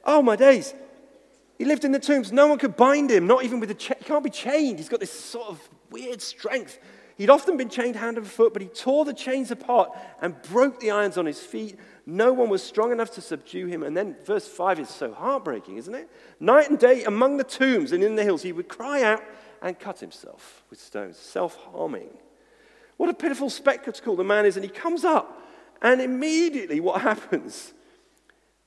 Oh, 0.05 0.21
my 0.21 0.37
days. 0.37 0.73
He 1.57 1.65
lived 1.65 1.83
in 1.83 1.91
the 1.91 1.99
tombs. 1.99 2.31
No 2.31 2.47
one 2.47 2.57
could 2.57 2.77
bind 2.77 3.11
him, 3.11 3.27
not 3.27 3.43
even 3.43 3.59
with 3.59 3.69
a 3.71 3.73
chain. 3.73 3.97
He 3.99 4.05
can't 4.05 4.23
be 4.23 4.29
chained. 4.29 4.77
He's 4.77 4.87
got 4.87 5.01
this 5.01 5.11
sort 5.11 5.49
of 5.49 5.59
weird 5.89 6.21
strength. 6.21 6.79
He'd 7.17 7.29
often 7.29 7.57
been 7.57 7.67
chained 7.67 7.97
hand 7.97 8.17
and 8.17 8.25
foot, 8.25 8.53
but 8.53 8.61
he 8.61 8.69
tore 8.69 9.03
the 9.03 9.13
chains 9.13 9.51
apart 9.51 9.89
and 10.21 10.41
broke 10.43 10.79
the 10.79 10.91
irons 10.91 11.17
on 11.17 11.25
his 11.25 11.41
feet. 11.41 11.77
No 12.05 12.31
one 12.31 12.47
was 12.47 12.63
strong 12.63 12.93
enough 12.93 13.11
to 13.15 13.21
subdue 13.21 13.65
him. 13.65 13.83
And 13.83 13.97
then 13.97 14.15
verse 14.23 14.47
5 14.47 14.79
is 14.79 14.87
so 14.87 15.11
heartbreaking, 15.11 15.75
isn't 15.75 15.93
it? 15.93 16.09
Night 16.39 16.69
and 16.69 16.79
day 16.79 17.03
among 17.03 17.35
the 17.35 17.43
tombs 17.43 17.91
and 17.91 18.01
in 18.01 18.15
the 18.15 18.23
hills, 18.23 18.43
he 18.43 18.53
would 18.53 18.69
cry 18.69 19.03
out 19.03 19.21
and 19.61 19.77
cut 19.77 19.99
himself 19.99 20.63
with 20.69 20.79
stones, 20.79 21.17
self 21.17 21.57
harming. 21.65 22.17
What 22.95 23.09
a 23.09 23.13
pitiful 23.13 23.49
spectacle 23.49 24.15
the 24.15 24.23
man 24.23 24.45
is. 24.45 24.55
And 24.55 24.63
he 24.63 24.71
comes 24.71 25.03
up, 25.03 25.46
and 25.81 26.01
immediately 26.01 26.79
what 26.79 27.01
happens? 27.01 27.73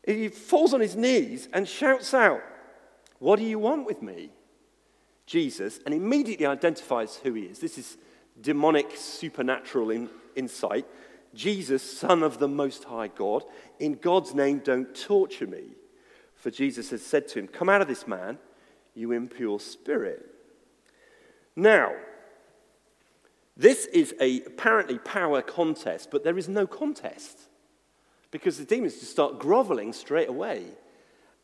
He 0.06 0.28
falls 0.28 0.74
on 0.74 0.80
his 0.80 0.96
knees 0.96 1.48
and 1.52 1.68
shouts 1.68 2.14
out, 2.14 2.42
What 3.18 3.38
do 3.38 3.44
you 3.44 3.58
want 3.58 3.86
with 3.86 4.02
me? 4.02 4.30
Jesus, 5.26 5.78
and 5.84 5.94
immediately 5.94 6.46
identifies 6.46 7.16
who 7.16 7.34
he 7.34 7.42
is. 7.42 7.60
This 7.60 7.78
is 7.78 7.96
demonic 8.40 8.96
supernatural 8.96 9.90
in, 9.90 10.10
insight. 10.34 10.86
Jesus, 11.34 11.98
Son 11.98 12.22
of 12.22 12.38
the 12.38 12.48
Most 12.48 12.84
High 12.84 13.08
God, 13.08 13.44
in 13.78 13.94
God's 13.94 14.34
name, 14.34 14.58
don't 14.58 14.92
torture 14.94 15.46
me. 15.46 15.76
For 16.34 16.50
Jesus 16.50 16.90
has 16.90 17.04
said 17.04 17.28
to 17.28 17.38
him, 17.38 17.46
Come 17.46 17.68
out 17.68 17.82
of 17.82 17.88
this 17.88 18.06
man, 18.06 18.38
you 18.94 19.12
impure 19.12 19.60
spirit. 19.60 20.26
Now, 21.54 21.92
this 23.56 23.86
is 23.86 24.14
a 24.20 24.42
apparently 24.44 24.98
power 24.98 25.42
contest, 25.42 26.10
but 26.10 26.24
there 26.24 26.38
is 26.38 26.48
no 26.48 26.66
contest 26.66 27.38
because 28.30 28.58
the 28.58 28.64
demons 28.64 28.94
just 28.94 29.10
start 29.10 29.38
groveling 29.38 29.92
straight 29.92 30.28
away 30.28 30.64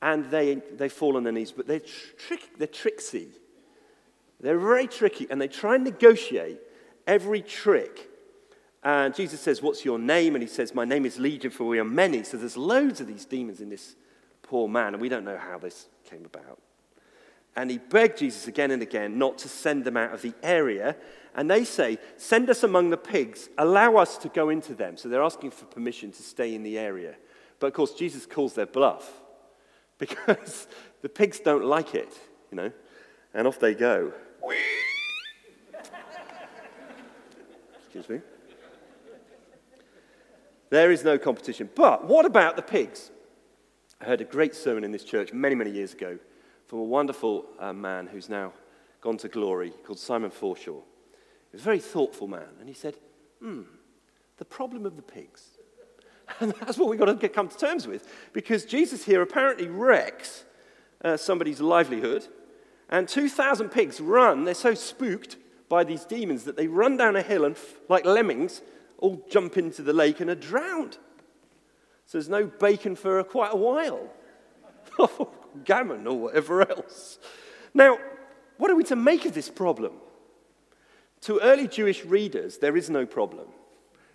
and 0.03 0.31
they, 0.31 0.57
they 0.77 0.89
fall 0.89 1.17
on 1.17 1.25
their 1.25 1.33
knees, 1.33 1.53
but 1.53 1.67
they're, 1.67 1.81
trick, 1.81 2.59
they're 2.59 2.67
tricksy. 2.67 3.29
They're 4.41 4.59
very 4.59 4.87
tricky 4.87 5.27
and 5.31 5.41
they 5.41 5.49
try 5.49 5.75
and 5.75 5.85
negotiate 5.85 6.61
every 7.07 7.43
trick. 7.43 8.11
And 8.83 9.15
Jesus 9.15 9.41
says, 9.41 9.63
What's 9.63 9.85
your 9.85 9.99
name? 9.99 10.35
And 10.37 10.43
he 10.43 10.49
says, 10.49 10.75
My 10.75 10.85
name 10.85 11.07
is 11.07 11.19
Legion, 11.19 11.51
for 11.51 11.65
we 11.65 11.79
are 11.79 11.85
many. 11.85 12.23
So 12.23 12.37
there's 12.37 12.57
loads 12.57 13.01
of 13.01 13.07
these 13.07 13.25
demons 13.25 13.61
in 13.61 13.69
this 13.69 13.97
poor 14.43 14.69
man, 14.69 14.95
and 14.95 15.01
we 15.01 15.09
don't 15.09 15.25
know 15.25 15.39
how 15.39 15.59
this 15.59 15.87
came 16.09 16.25
about. 16.25 16.61
And 17.57 17.71
he 17.71 17.79
begged 17.79 18.19
Jesus 18.19 18.47
again 18.47 18.71
and 18.71 18.83
again 18.83 19.19
not 19.19 19.39
to 19.39 19.49
send 19.49 19.85
them 19.85 19.97
out 19.97 20.13
of 20.13 20.21
the 20.21 20.35
area. 20.43 20.95
And 21.35 21.51
they 21.51 21.65
say, 21.65 21.99
Send 22.19 22.51
us 22.51 22.63
among 22.63 22.91
the 22.91 22.99
pigs, 22.99 23.49
allow 23.57 23.97
us 23.97 24.19
to 24.19 24.29
go 24.29 24.51
into 24.51 24.75
them. 24.75 24.99
So 24.99 25.09
they're 25.09 25.23
asking 25.23 25.53
for 25.53 25.65
permission 25.65 26.13
to 26.13 26.23
stay 26.23 26.55
in 26.55 26.63
the 26.63 26.79
area. 26.79 27.15
But 27.59 27.69
of 27.69 27.73
course, 27.73 27.95
Jesus 27.95 28.27
calls 28.27 28.53
their 28.53 28.67
bluff 28.67 29.11
because 29.99 30.69
the 31.01 31.09
pigs 31.09 31.41
don't 31.41 31.65
like 31.65 31.95
it, 31.95 32.13
you 32.51 32.57
know. 32.57 32.73
And 33.33 33.47
off 33.47 33.59
they 33.59 33.75
go. 33.75 34.13
Excuse 37.87 38.09
me. 38.09 38.21
There 40.69 40.91
is 40.91 41.05
no 41.05 41.17
competition. 41.17 41.71
But 41.75 42.05
what 42.05 42.27
about 42.27 42.57
the 42.57 42.63
pigs? 42.63 43.11
I 43.99 44.05
heard 44.05 44.21
a 44.21 44.25
great 44.25 44.55
sermon 44.55 44.85
in 44.85 44.93
this 44.93 45.05
church 45.05 45.33
many, 45.33 45.55
many 45.55 45.71
years 45.71 45.95
ago 45.95 46.19
from 46.67 46.81
a 46.81 46.85
wonderful 46.85 47.47
uh, 47.59 47.73
man 47.73 48.07
who's 48.07 48.29
now 48.29 48.53
gone 49.01 49.17
to 49.19 49.29
glory 49.29 49.73
called 49.85 49.99
Simon 49.99 50.31
Forshaw. 50.31 50.83
He 51.51 51.53
was 51.53 51.63
a 51.63 51.65
very 51.65 51.79
thoughtful 51.79 52.27
man, 52.27 52.49
and 52.59 52.69
he 52.69 52.75
said, 52.75 52.97
Hmm, 53.41 53.63
the 54.39 54.45
problem 54.45 54.87
of 54.87 54.97
the 54.97 55.03
pigs. 55.03 55.43
And 56.41 56.53
that's 56.55 56.77
what 56.77 56.89
we've 56.89 56.99
got 56.99 57.05
to 57.05 57.15
get, 57.15 57.33
come 57.33 57.47
to 57.47 57.57
terms 57.57 57.87
with, 57.87 58.09
because 58.33 58.65
Jesus 58.65 59.05
here 59.05 59.23
apparently 59.23 59.69
wrecks 59.69 60.45
uh, 61.05 61.17
somebody's 61.17 61.61
livelihood, 61.61 62.27
and 62.89 63.09
2,000 63.09 63.69
pigs 63.69 64.01
run, 64.01 64.43
they're 64.43 64.55
so 64.55 64.75
spooked 64.75 65.37
by 65.69 65.85
these 65.85 66.05
demons 66.05 66.43
that 66.43 66.57
they 66.57 66.67
run 66.67 66.97
down 66.97 67.15
a 67.15 67.23
hill 67.23 67.45
and, 67.45 67.57
like 67.89 68.05
lemmings, 68.05 68.61
all 68.99 69.25
jump 69.31 69.57
into 69.57 69.83
the 69.83 69.93
lake 69.93 70.19
and 70.19 70.29
are 70.29 70.35
drowned. 70.35 70.99
So 72.07 72.19
there's 72.19 72.29
no 72.29 72.47
bacon 72.47 72.97
for 72.97 73.23
quite 73.23 73.53
a 73.53 73.57
while. 73.57 74.09
gammon 75.65 76.07
or 76.07 76.19
whatever 76.19 76.69
else. 76.69 77.19
Now, 77.75 77.99
what 78.59 78.71
are 78.71 78.77
we 78.77 78.85
to 78.85 78.97
make 78.97 79.25
of 79.25 79.35
this 79.35 79.49
problem? 79.49 79.93
To 81.23 81.41
early 81.41 81.69
Jewish 81.69 82.05
readers, 82.05 82.59
there 82.59 82.77
is 82.77 82.89
no 82.89 83.07
problem 83.07 83.49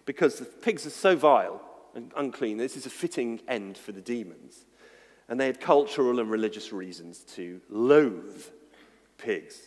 because 0.06 0.40
the 0.40 0.46
pigs 0.46 0.86
are 0.86 0.92
so 0.92 1.16
vile 1.16 1.62
and 1.96 2.12
unclean. 2.16 2.58
This 2.58 2.78
is 2.78 2.86
a 2.86 2.90
fitting 2.90 3.42
end 3.48 3.78
for 3.78 3.92
the 3.92 4.02
demons. 4.02 4.66
And 5.28 5.40
they 5.40 5.46
had 5.46 5.62
cultural 5.62 6.20
and 6.20 6.30
religious 6.30 6.74
reasons 6.74 7.20
to 7.36 7.62
loathe 7.70 8.46
pigs. 9.18 9.60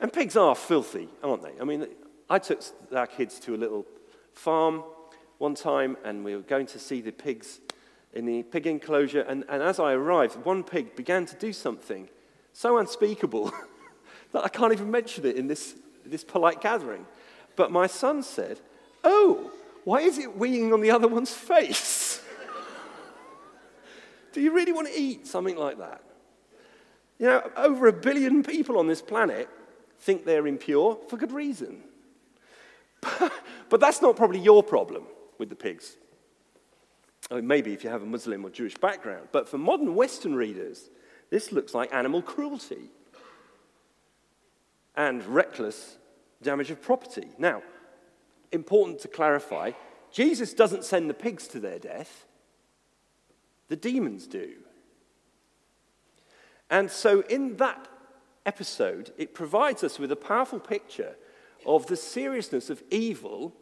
And 0.00 0.12
pigs 0.12 0.36
are 0.36 0.54
filthy, 0.54 1.08
aren't 1.22 1.42
they? 1.42 1.52
I 1.60 1.64
mean, 1.64 1.86
I 2.28 2.38
took 2.38 2.62
our 2.94 3.06
kids 3.06 3.38
to 3.40 3.54
a 3.54 3.56
little 3.56 3.86
farm 4.34 4.82
one 5.38 5.54
time 5.54 5.96
and 6.04 6.24
we 6.24 6.36
were 6.36 6.42
going 6.42 6.66
to 6.66 6.78
see 6.78 7.00
the 7.00 7.12
pigs 7.12 7.60
in 8.12 8.26
the 8.26 8.42
pig 8.42 8.66
enclosure. 8.66 9.22
And, 9.22 9.44
and 9.48 9.62
as 9.62 9.78
I 9.78 9.92
arrived, 9.92 10.44
one 10.44 10.62
pig 10.62 10.96
began 10.96 11.26
to 11.26 11.36
do 11.36 11.52
something 11.52 12.08
so 12.52 12.78
unspeakable 12.78 13.52
that 14.32 14.44
I 14.44 14.48
can't 14.48 14.72
even 14.72 14.90
mention 14.90 15.26
it 15.26 15.36
in 15.36 15.46
this, 15.46 15.74
this 16.04 16.24
polite 16.24 16.60
gathering. 16.60 17.06
But 17.56 17.70
my 17.70 17.86
son 17.86 18.22
said, 18.22 18.60
Oh, 19.04 19.50
why 19.84 20.00
is 20.00 20.18
it 20.18 20.38
weeing 20.38 20.72
on 20.72 20.80
the 20.80 20.90
other 20.90 21.08
one's 21.08 21.34
face? 21.34 22.20
do 24.32 24.40
you 24.40 24.52
really 24.52 24.72
want 24.72 24.88
to 24.88 24.98
eat 24.98 25.26
something 25.26 25.56
like 25.56 25.78
that? 25.78 26.02
You 27.18 27.26
know, 27.26 27.50
over 27.56 27.86
a 27.88 27.92
billion 27.92 28.42
people 28.42 28.78
on 28.78 28.86
this 28.86 29.02
planet 29.02 29.48
think 30.00 30.24
they're 30.24 30.46
impure 30.46 30.98
for 31.08 31.16
good 31.16 31.32
reason. 31.32 31.82
but 33.68 33.80
that's 33.80 34.00
not 34.00 34.16
probably 34.16 34.38
your 34.38 34.62
problem 34.62 35.04
with 35.38 35.48
the 35.48 35.56
pigs. 35.56 35.96
Maybe 37.40 37.72
if 37.72 37.84
you 37.84 37.90
have 37.90 38.02
a 38.02 38.06
Muslim 38.06 38.44
or 38.44 38.50
Jewish 38.50 38.76
background. 38.76 39.28
But 39.32 39.48
for 39.48 39.58
modern 39.58 39.94
Western 39.94 40.34
readers, 40.34 40.90
this 41.30 41.52
looks 41.52 41.74
like 41.74 41.92
animal 41.94 42.20
cruelty 42.20 42.90
and 44.96 45.24
reckless 45.24 45.96
damage 46.42 46.70
of 46.70 46.82
property. 46.82 47.28
Now, 47.38 47.62
important 48.50 49.00
to 49.00 49.08
clarify 49.08 49.72
Jesus 50.10 50.52
doesn't 50.52 50.84
send 50.84 51.08
the 51.08 51.14
pigs 51.14 51.48
to 51.48 51.60
their 51.60 51.78
death, 51.78 52.26
the 53.68 53.76
demons 53.76 54.26
do. 54.26 54.52
And 56.68 56.90
so, 56.90 57.20
in 57.22 57.56
that 57.56 57.88
episode, 58.44 59.12
it 59.16 59.34
provides 59.34 59.82
us 59.82 59.98
with 59.98 60.12
a 60.12 60.16
powerful 60.16 60.60
picture 60.60 61.16
of 61.64 61.86
the 61.86 61.96
seriousness 61.96 62.70
of 62.70 62.82
evil 62.90 63.54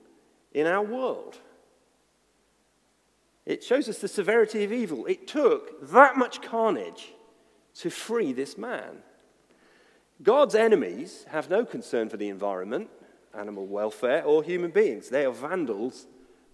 in 0.52 0.66
our 0.66 0.82
world. 0.82 1.38
It 3.50 3.64
shows 3.64 3.88
us 3.88 3.98
the 3.98 4.06
severity 4.06 4.62
of 4.62 4.72
evil. 4.72 5.06
It 5.06 5.26
took 5.26 5.90
that 5.90 6.16
much 6.16 6.40
carnage 6.40 7.12
to 7.80 7.90
free 7.90 8.32
this 8.32 8.56
man. 8.56 8.98
God's 10.22 10.54
enemies 10.54 11.24
have 11.30 11.50
no 11.50 11.64
concern 11.64 12.08
for 12.08 12.16
the 12.16 12.28
environment, 12.28 12.90
animal 13.36 13.66
welfare, 13.66 14.22
or 14.22 14.44
human 14.44 14.70
beings. 14.70 15.08
They 15.08 15.24
are 15.24 15.32
vandals 15.32 16.06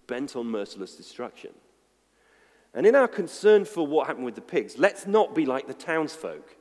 bent 0.07 0.35
on 0.35 0.47
merciless 0.47 0.95
destruction. 0.95 1.51
And 2.73 2.87
in 2.87 2.95
our 2.95 3.07
concern 3.07 3.65
for 3.65 3.85
what 3.85 4.07
happened 4.07 4.25
with 4.25 4.33
the 4.33 4.41
pigs, 4.41 4.79
let's 4.79 5.05
not 5.05 5.35
be 5.35 5.45
like 5.45 5.67
the 5.67 5.75
townsfolk, 5.75 6.55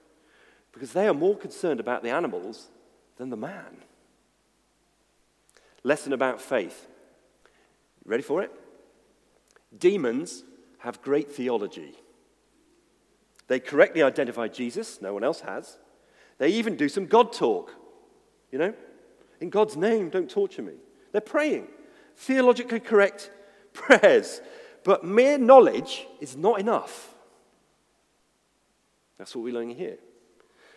because 0.70 0.92
they 0.92 1.08
are 1.08 1.14
more 1.14 1.34
concerned 1.38 1.80
about 1.80 2.02
the 2.02 2.10
animals 2.10 2.68
than 3.16 3.30
the 3.30 3.38
man. 3.38 3.78
Lesson 5.82 6.12
about 6.12 6.42
faith. 6.42 6.88
Ready 8.04 8.22
for 8.22 8.42
it? 8.42 8.52
Demons 9.78 10.44
have 10.78 11.02
great 11.02 11.30
theology. 11.30 11.94
They 13.48 13.60
correctly 13.60 14.02
identify 14.02 14.48
Jesus, 14.48 15.00
no 15.00 15.14
one 15.14 15.24
else 15.24 15.40
has. 15.40 15.78
They 16.38 16.48
even 16.50 16.76
do 16.76 16.88
some 16.88 17.06
God 17.06 17.32
talk. 17.32 17.72
You 18.50 18.58
know? 18.58 18.74
In 19.40 19.50
God's 19.50 19.76
name, 19.76 20.10
don't 20.10 20.30
torture 20.30 20.62
me. 20.62 20.74
They're 21.12 21.20
praying. 21.20 21.68
Theologically 22.16 22.80
correct 22.80 23.30
prayers. 23.72 24.40
But 24.84 25.04
mere 25.04 25.38
knowledge 25.38 26.06
is 26.20 26.36
not 26.36 26.60
enough. 26.60 27.14
That's 29.18 29.34
what 29.34 29.44
we're 29.44 29.54
learning 29.54 29.76
here. 29.76 29.98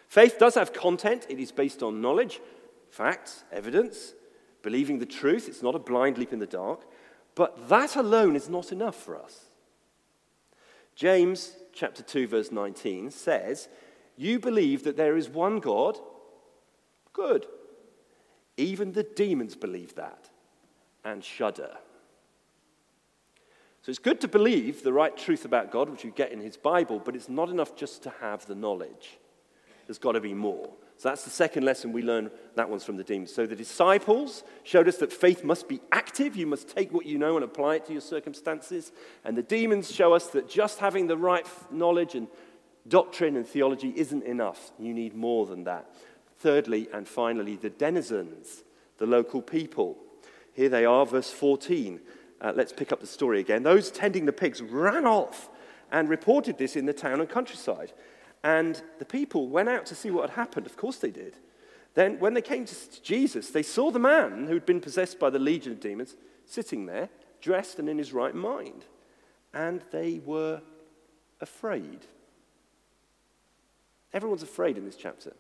Faith 0.08 0.38
does 0.40 0.56
have 0.56 0.74
content, 0.74 1.28
it 1.30 1.40
is 1.40 1.52
based 1.52 1.84
on 1.84 2.02
knowledge, 2.02 2.40
facts, 2.90 3.44
evidence, 3.52 4.14
believing 4.64 4.98
the 4.98 5.06
truth. 5.06 5.48
It's 5.48 5.62
not 5.62 5.76
a 5.76 5.80
blind 5.80 6.18
leap 6.18 6.34
in 6.34 6.40
the 6.40 6.48
dark. 6.48 6.82
But 7.36 7.70
that 7.70 7.96
alone 7.96 8.36
is 8.36 8.50
not 8.50 8.72
enough 8.72 8.96
for 8.96 9.18
us. 9.18 9.46
James 10.96 11.56
chapter 11.74 12.04
2 12.04 12.28
verse 12.28 12.52
19 12.52 13.12
says, 13.12 13.70
"You 14.18 14.40
believe 14.40 14.84
that 14.84 14.98
there 14.98 15.16
is 15.16 15.30
one 15.30 15.60
God? 15.60 16.00
Good. 17.14 17.48
Even 18.58 18.92
the 18.92 19.04
demons 19.04 19.56
believe 19.56 19.96
that 19.96 20.30
and 21.04 21.24
shudder." 21.24 21.78
So 23.82 23.90
it's 23.90 24.00
good 24.00 24.20
to 24.22 24.28
believe 24.28 24.84
the 24.84 24.92
right 24.92 25.16
truth 25.16 25.46
about 25.46 25.72
God, 25.72 25.90
which 25.90 26.04
you 26.04 26.12
get 26.12 26.34
in 26.34 26.42
his 26.42 26.58
Bible, 26.58 27.00
but 27.00 27.16
it's 27.16 27.30
not 27.30 27.50
enough 27.50 27.76
just 27.76 28.04
to 28.04 28.10
have 28.10 28.46
the 28.46 28.56
knowledge. 28.56 29.18
There's 29.88 29.98
got 29.98 30.12
to 30.12 30.20
be 30.20 30.34
more. 30.34 30.76
So 31.00 31.08
that's 31.08 31.24
the 31.24 31.30
second 31.30 31.64
lesson 31.64 31.94
we 31.94 32.02
learn. 32.02 32.30
That 32.56 32.70
one's 32.70 32.84
from 32.84 32.98
the 32.98 33.06
demons. 33.06 33.34
So 33.34 33.46
the 33.46 33.56
disciples 33.56 34.44
showed 34.64 34.86
us 34.90 34.98
that 34.98 35.14
faith 35.14 35.46
must 35.46 35.70
be 35.70 35.80
active. 35.94 36.36
You 36.36 36.46
must 36.46 36.68
take 36.68 36.92
what 36.92 37.06
you 37.06 37.18
know 37.18 37.38
and 37.38 37.46
apply 37.46 37.76
it 37.76 37.86
to 37.86 37.94
your 37.94 38.02
circumstances. 38.02 38.92
And 39.24 39.38
the 39.38 39.42
demons 39.42 39.96
show 39.96 40.12
us 40.12 40.28
that 40.32 40.50
just 40.50 40.80
having 40.80 41.08
the 41.08 41.16
right 41.16 41.48
knowledge 41.72 42.16
and 42.16 42.28
doctrine 42.86 43.38
and 43.38 43.48
theology 43.48 43.94
isn't 43.96 44.24
enough. 44.24 44.74
You 44.78 44.94
need 44.94 45.16
more 45.16 45.46
than 45.46 45.64
that. 45.64 45.90
Thirdly 46.40 46.90
and 46.94 47.08
finally, 47.08 47.56
the 47.56 47.70
denizens, 47.70 48.66
the 48.98 49.06
local 49.06 49.42
people. 49.42 49.98
Here 50.52 50.68
they 50.68 50.84
are, 50.84 51.06
verse 51.06 51.32
14. 51.32 52.02
Uh, 52.42 52.52
let's 52.54 52.74
pick 52.74 52.92
up 52.92 53.00
the 53.00 53.08
story 53.08 53.40
again. 53.40 53.64
Those 53.64 53.90
tending 53.90 54.26
the 54.26 54.34
pigs 54.34 54.62
ran 54.62 55.06
off 55.06 55.50
and 55.94 56.10
reported 56.10 56.58
this 56.58 56.76
in 56.76 56.86
the 56.86 56.94
town 56.94 57.22
and 57.22 57.30
countryside. 57.30 57.94
And 58.44 58.82
the 59.00 59.06
people 59.06 59.50
went 59.50 59.70
out 59.70 59.86
to 59.88 59.96
see 59.96 60.12
what 60.12 60.30
had 60.30 60.38
happened. 60.38 60.66
Of 60.66 60.78
course 60.78 60.98
they 60.98 61.12
did. 61.12 61.38
Then, 61.96 62.20
when 62.20 62.34
they 62.34 62.42
came 62.42 62.66
to 62.66 63.02
Jesus, 63.02 63.50
they 63.50 63.64
saw 63.64 63.92
the 63.92 64.00
man 64.00 64.48
who'd 64.48 64.66
been 64.66 64.80
possessed 64.80 65.20
by 65.20 65.30
the 65.30 65.40
legion 65.40 65.74
of 65.74 65.80
demons 65.80 66.16
sitting 66.46 66.86
there, 66.86 67.10
dressed 67.42 67.80
and 67.80 67.90
in 67.90 67.98
his 67.98 68.14
right 68.14 68.36
mind. 68.36 68.86
And 69.54 69.84
they 69.92 70.22
were 70.24 70.62
afraid. 71.42 72.06
Everyone's 74.14 74.44
afraid 74.44 74.78
in 74.78 74.86
this 74.86 74.96
chapter. 74.96 75.34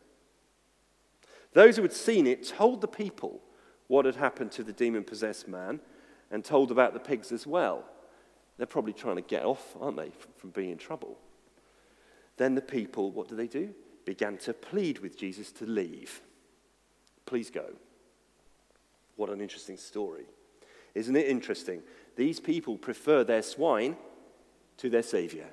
Those 1.53 1.75
who 1.75 1.81
had 1.81 1.93
seen 1.93 2.27
it 2.27 2.47
told 2.47 2.81
the 2.81 2.88
people 2.88 3.41
what 3.88 4.05
had 4.05 4.15
happened 4.15 4.51
to 4.53 4.63
the 4.63 4.73
demon 4.73 5.03
possessed 5.03 5.47
man 5.47 5.79
and 6.31 6.43
told 6.43 6.71
about 6.71 6.93
the 6.93 6.99
pigs 6.99 7.31
as 7.31 7.47
well. 7.47 7.85
They're 8.57 8.67
probably 8.67 8.93
trying 8.93 9.15
to 9.15 9.21
get 9.21 9.45
off, 9.45 9.75
aren't 9.79 9.97
they, 9.97 10.12
from 10.38 10.51
being 10.51 10.71
in 10.71 10.77
trouble. 10.77 11.17
Then 12.39 12.56
the 12.56 12.62
people, 12.62 13.12
what 13.12 13.28
do 13.28 13.36
they 13.36 13.47
do? 13.47 13.75
Began 14.06 14.38
to 14.38 14.54
plead 14.54 14.99
with 14.99 15.17
Jesus 15.17 15.52
to 15.52 15.65
leave. 15.65 16.21
Please 17.25 17.49
go. 17.49 17.65
What 19.17 19.30
an 19.30 19.41
interesting 19.41 19.75
story. 19.75 20.23
Isn't 20.95 21.17
it 21.17 21.28
interesting? 21.28 21.82
These 22.15 22.39
people 22.39 22.78
prefer 22.78 23.25
their 23.25 23.41
swine 23.41 23.97
to 24.78 24.89
their 24.89 25.04
Savior. 25.04 25.47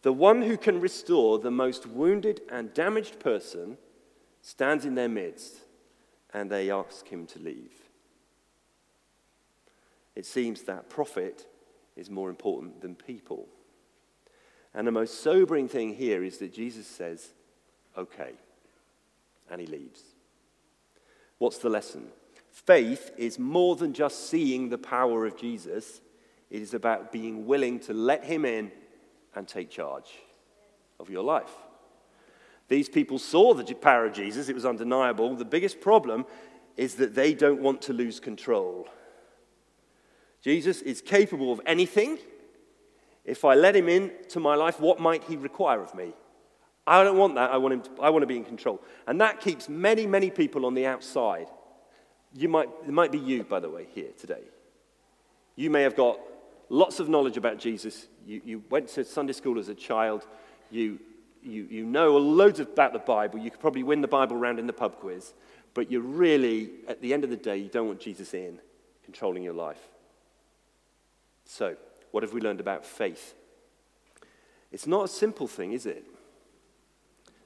The 0.00 0.14
one 0.14 0.40
who 0.40 0.56
can 0.56 0.80
restore 0.80 1.38
the 1.38 1.50
most 1.50 1.86
wounded 1.86 2.40
and 2.50 2.72
damaged 2.72 3.20
person 3.20 3.76
stands 4.40 4.86
in 4.86 4.94
their 4.94 5.10
midst 5.10 5.58
and 6.32 6.50
they 6.50 6.70
ask 6.70 7.06
him 7.06 7.26
to 7.26 7.38
leave. 7.38 7.90
It 10.16 10.24
seems 10.24 10.62
that 10.62 10.88
profit 10.88 11.46
is 11.96 12.10
more 12.10 12.30
important 12.30 12.80
than 12.80 12.94
people. 12.94 13.46
And 14.74 14.86
the 14.86 14.92
most 14.92 15.22
sobering 15.22 15.68
thing 15.68 15.94
here 15.94 16.24
is 16.24 16.38
that 16.38 16.52
Jesus 16.52 16.86
says, 16.86 17.28
okay, 17.96 18.32
and 19.50 19.60
he 19.60 19.66
leaves. 19.66 20.00
What's 21.38 21.58
the 21.58 21.68
lesson? 21.68 22.08
Faith 22.50 23.10
is 23.16 23.38
more 23.38 23.76
than 23.76 23.92
just 23.92 24.28
seeing 24.28 24.68
the 24.68 24.78
power 24.78 25.26
of 25.26 25.36
Jesus, 25.36 26.00
it 26.50 26.62
is 26.62 26.74
about 26.74 27.12
being 27.12 27.46
willing 27.46 27.80
to 27.80 27.94
let 27.94 28.24
him 28.24 28.44
in 28.44 28.70
and 29.34 29.48
take 29.48 29.70
charge 29.70 30.10
of 31.00 31.10
your 31.10 31.24
life. 31.24 31.50
These 32.68 32.88
people 32.88 33.18
saw 33.18 33.54
the 33.54 33.74
power 33.74 34.06
of 34.06 34.14
Jesus, 34.14 34.48
it 34.48 34.54
was 34.54 34.64
undeniable. 34.64 35.34
The 35.34 35.44
biggest 35.44 35.80
problem 35.80 36.24
is 36.76 36.94
that 36.96 37.14
they 37.14 37.34
don't 37.34 37.60
want 37.60 37.82
to 37.82 37.92
lose 37.92 38.20
control. 38.20 38.88
Jesus 40.42 40.82
is 40.82 41.00
capable 41.00 41.52
of 41.52 41.60
anything. 41.66 42.18
If 43.24 43.44
I 43.44 43.54
let 43.54 43.76
him 43.76 43.88
into 43.88 44.40
my 44.40 44.56
life, 44.56 44.80
what 44.80 44.98
might 44.98 45.24
he 45.24 45.36
require 45.36 45.80
of 45.80 45.94
me? 45.94 46.12
I 46.86 47.04
don't 47.04 47.16
want 47.16 47.36
that. 47.36 47.52
I 47.52 47.58
want, 47.58 47.74
him 47.74 47.82
to, 47.82 48.02
I 48.02 48.10
want 48.10 48.24
to 48.24 48.26
be 48.26 48.36
in 48.36 48.44
control. 48.44 48.80
And 49.06 49.20
that 49.20 49.40
keeps 49.40 49.68
many, 49.68 50.06
many 50.06 50.30
people 50.30 50.66
on 50.66 50.74
the 50.74 50.86
outside. 50.86 51.46
You 52.34 52.48
might, 52.48 52.68
it 52.86 52.92
might 52.92 53.12
be 53.12 53.18
you, 53.18 53.44
by 53.44 53.60
the 53.60 53.70
way, 53.70 53.86
here 53.94 54.10
today. 54.18 54.42
You 55.54 55.70
may 55.70 55.82
have 55.82 55.94
got 55.94 56.18
lots 56.68 56.98
of 56.98 57.08
knowledge 57.08 57.36
about 57.36 57.58
Jesus. 57.58 58.08
You, 58.26 58.40
you 58.44 58.64
went 58.68 58.88
to 58.88 59.04
Sunday 59.04 59.34
school 59.34 59.60
as 59.60 59.68
a 59.68 59.74
child. 59.76 60.26
You, 60.70 60.98
you, 61.40 61.68
you 61.70 61.84
know 61.84 62.16
loads 62.16 62.58
about 62.58 62.92
the 62.92 62.98
Bible. 62.98 63.38
You 63.38 63.50
could 63.52 63.60
probably 63.60 63.84
win 63.84 64.00
the 64.00 64.08
Bible 64.08 64.36
round 64.36 64.58
in 64.58 64.66
the 64.66 64.72
pub 64.72 64.96
quiz. 64.96 65.34
But 65.74 65.90
you 65.90 66.00
really, 66.00 66.70
at 66.88 67.00
the 67.00 67.14
end 67.14 67.22
of 67.22 67.30
the 67.30 67.36
day, 67.36 67.58
you 67.58 67.68
don't 67.68 67.86
want 67.86 68.00
Jesus 68.00 68.34
in 68.34 68.58
controlling 69.04 69.44
your 69.44 69.54
life. 69.54 69.78
So, 71.52 71.76
what 72.12 72.22
have 72.22 72.32
we 72.32 72.40
learned 72.40 72.60
about 72.60 72.82
faith? 72.82 73.34
It's 74.70 74.86
not 74.86 75.04
a 75.04 75.08
simple 75.08 75.46
thing, 75.46 75.74
is 75.74 75.84
it? 75.84 76.02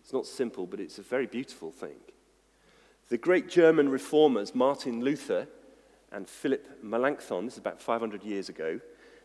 It's 0.00 0.12
not 0.12 0.26
simple, 0.26 0.64
but 0.64 0.78
it's 0.78 1.00
a 1.00 1.02
very 1.02 1.26
beautiful 1.26 1.72
thing. 1.72 1.96
The 3.08 3.18
great 3.18 3.48
German 3.48 3.88
reformers, 3.88 4.54
Martin 4.54 5.02
Luther 5.02 5.48
and 6.12 6.28
Philip 6.28 6.84
Melanchthon, 6.84 7.46
this 7.46 7.54
is 7.54 7.58
about 7.58 7.82
500 7.82 8.22
years 8.22 8.48
ago, 8.48 8.78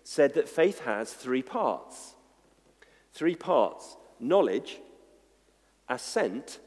said 0.04 0.34
that 0.34 0.50
faith 0.50 0.80
has 0.80 1.14
three 1.14 1.44
parts. 1.44 2.16
Three 3.14 3.36
parts 3.36 3.98
knowledge, 4.20 4.80
assent, 5.90 6.58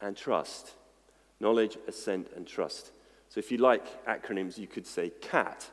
and 0.00 0.16
trust. 0.16 0.72
Knowledge, 1.38 1.78
assent, 1.86 2.26
and 2.34 2.44
trust. 2.44 2.90
So 3.28 3.38
if 3.38 3.52
you 3.52 3.58
like 3.58 4.04
acronyms, 4.04 4.58
you 4.58 4.66
could 4.66 4.84
say 4.84 5.10
CAT 5.20 5.70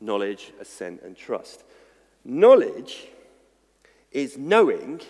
knowledge, 0.00 0.52
assent, 0.60 1.02
and 1.02 1.16
trust. 1.16 1.64
Knowledge 2.24 3.08
is 4.12 4.36
knowing 4.36 5.00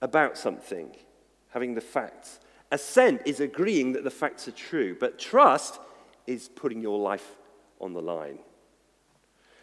about 0.00 0.36
something, 0.36 0.94
having 1.50 1.74
the 1.74 1.80
facts. 1.80 2.40
Assent 2.70 3.22
is 3.26 3.40
agreeing 3.40 3.92
that 3.92 4.04
the 4.04 4.10
facts 4.10 4.48
are 4.48 4.52
true, 4.52 4.96
but 4.98 5.18
trust 5.18 5.78
is 6.26 6.48
putting 6.48 6.80
your 6.80 6.98
life 6.98 7.36
on 7.80 7.92
the 7.92 8.02
line. 8.02 8.38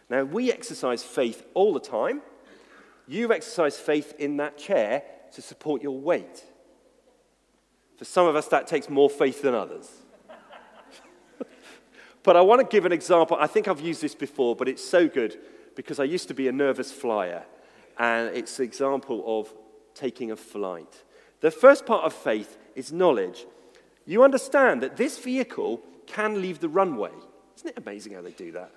Now, 0.10 0.24
we 0.24 0.52
exercise 0.52 1.04
faith 1.04 1.46
all 1.54 1.74
the 1.74 1.80
time. 1.80 2.22
You've 3.08 3.32
exercised 3.32 3.80
faith 3.80 4.14
in 4.20 4.38
that 4.38 4.58
chair 4.58 5.04
to 5.34 5.42
support 5.42 5.82
your 5.82 5.98
weight. 5.98 6.44
For 7.98 8.06
some 8.06 8.28
of 8.28 8.36
us, 8.36 8.48
that 8.48 8.68
takes 8.68 8.90
more 8.90 9.10
faith 9.10 9.42
than 9.42 9.54
others. 9.54 9.90
But 12.30 12.38
I 12.38 12.42
want 12.42 12.62
to 12.62 12.68
give 12.68 12.86
an 12.86 12.92
example. 12.92 13.38
I 13.40 13.48
think 13.48 13.68
I've 13.68 13.82
used 13.82 14.04
this 14.04 14.14
before, 14.14 14.56
but 14.56 14.70
it's 14.70 14.88
so 14.88 15.08
good 15.08 15.40
because 15.74 16.00
I 16.00 16.04
used 16.04 16.28
to 16.28 16.36
be 16.36 16.48
a 16.48 16.52
nervous 16.52 16.92
flyer. 16.92 17.44
And 17.98 18.36
it's 18.36 18.60
an 18.60 18.66
example 18.66 19.24
of 19.26 19.52
taking 19.96 20.30
a 20.30 20.36
flight. 20.36 21.02
The 21.42 21.50
first 21.50 21.88
part 21.88 22.06
of 22.06 22.14
faith 22.14 22.60
is 22.76 22.92
knowledge. 22.92 23.48
You 24.06 24.22
understand 24.24 24.84
that 24.84 24.96
this 24.96 25.18
vehicle 25.18 25.82
can 26.06 26.40
leave 26.40 26.60
the 26.60 26.70
runway. 26.70 27.10
Isn't 27.58 27.70
it 27.70 27.80
amazing 27.80 28.14
how 28.14 28.22
they 28.22 28.34
do 28.34 28.52
that? 28.52 28.74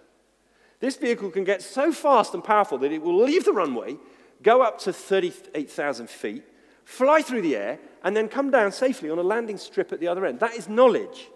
This 0.80 0.96
vehicle 0.96 1.30
can 1.30 1.44
get 1.44 1.60
so 1.60 1.92
fast 1.92 2.32
and 2.32 2.42
powerful 2.42 2.78
that 2.78 2.90
it 2.90 3.02
will 3.02 3.22
leave 3.22 3.44
the 3.44 3.52
runway, 3.52 3.98
go 4.42 4.62
up 4.62 4.78
to 4.78 4.94
38,000 4.94 6.08
feet, 6.08 6.42
fly 6.86 7.20
through 7.20 7.42
the 7.42 7.56
air, 7.56 7.78
and 8.02 8.16
then 8.16 8.28
come 8.28 8.50
down 8.50 8.72
safely 8.72 9.10
on 9.10 9.18
a 9.18 9.22
landing 9.22 9.58
strip 9.58 9.92
at 9.92 10.00
the 10.00 10.08
other 10.08 10.24
end. 10.24 10.40
That 10.40 10.54
is 10.54 10.70
knowledge. 10.70 11.28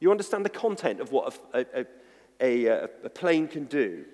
You 0.00 0.10
understand 0.10 0.44
the 0.44 0.50
content 0.50 1.00
of 1.00 1.12
what 1.12 1.38
a, 1.52 1.66
a, 1.74 1.86
a, 2.40 2.84
uh, 2.84 2.86
a 3.04 3.10
plane 3.10 3.48
can 3.48 3.64
do. 3.64 4.04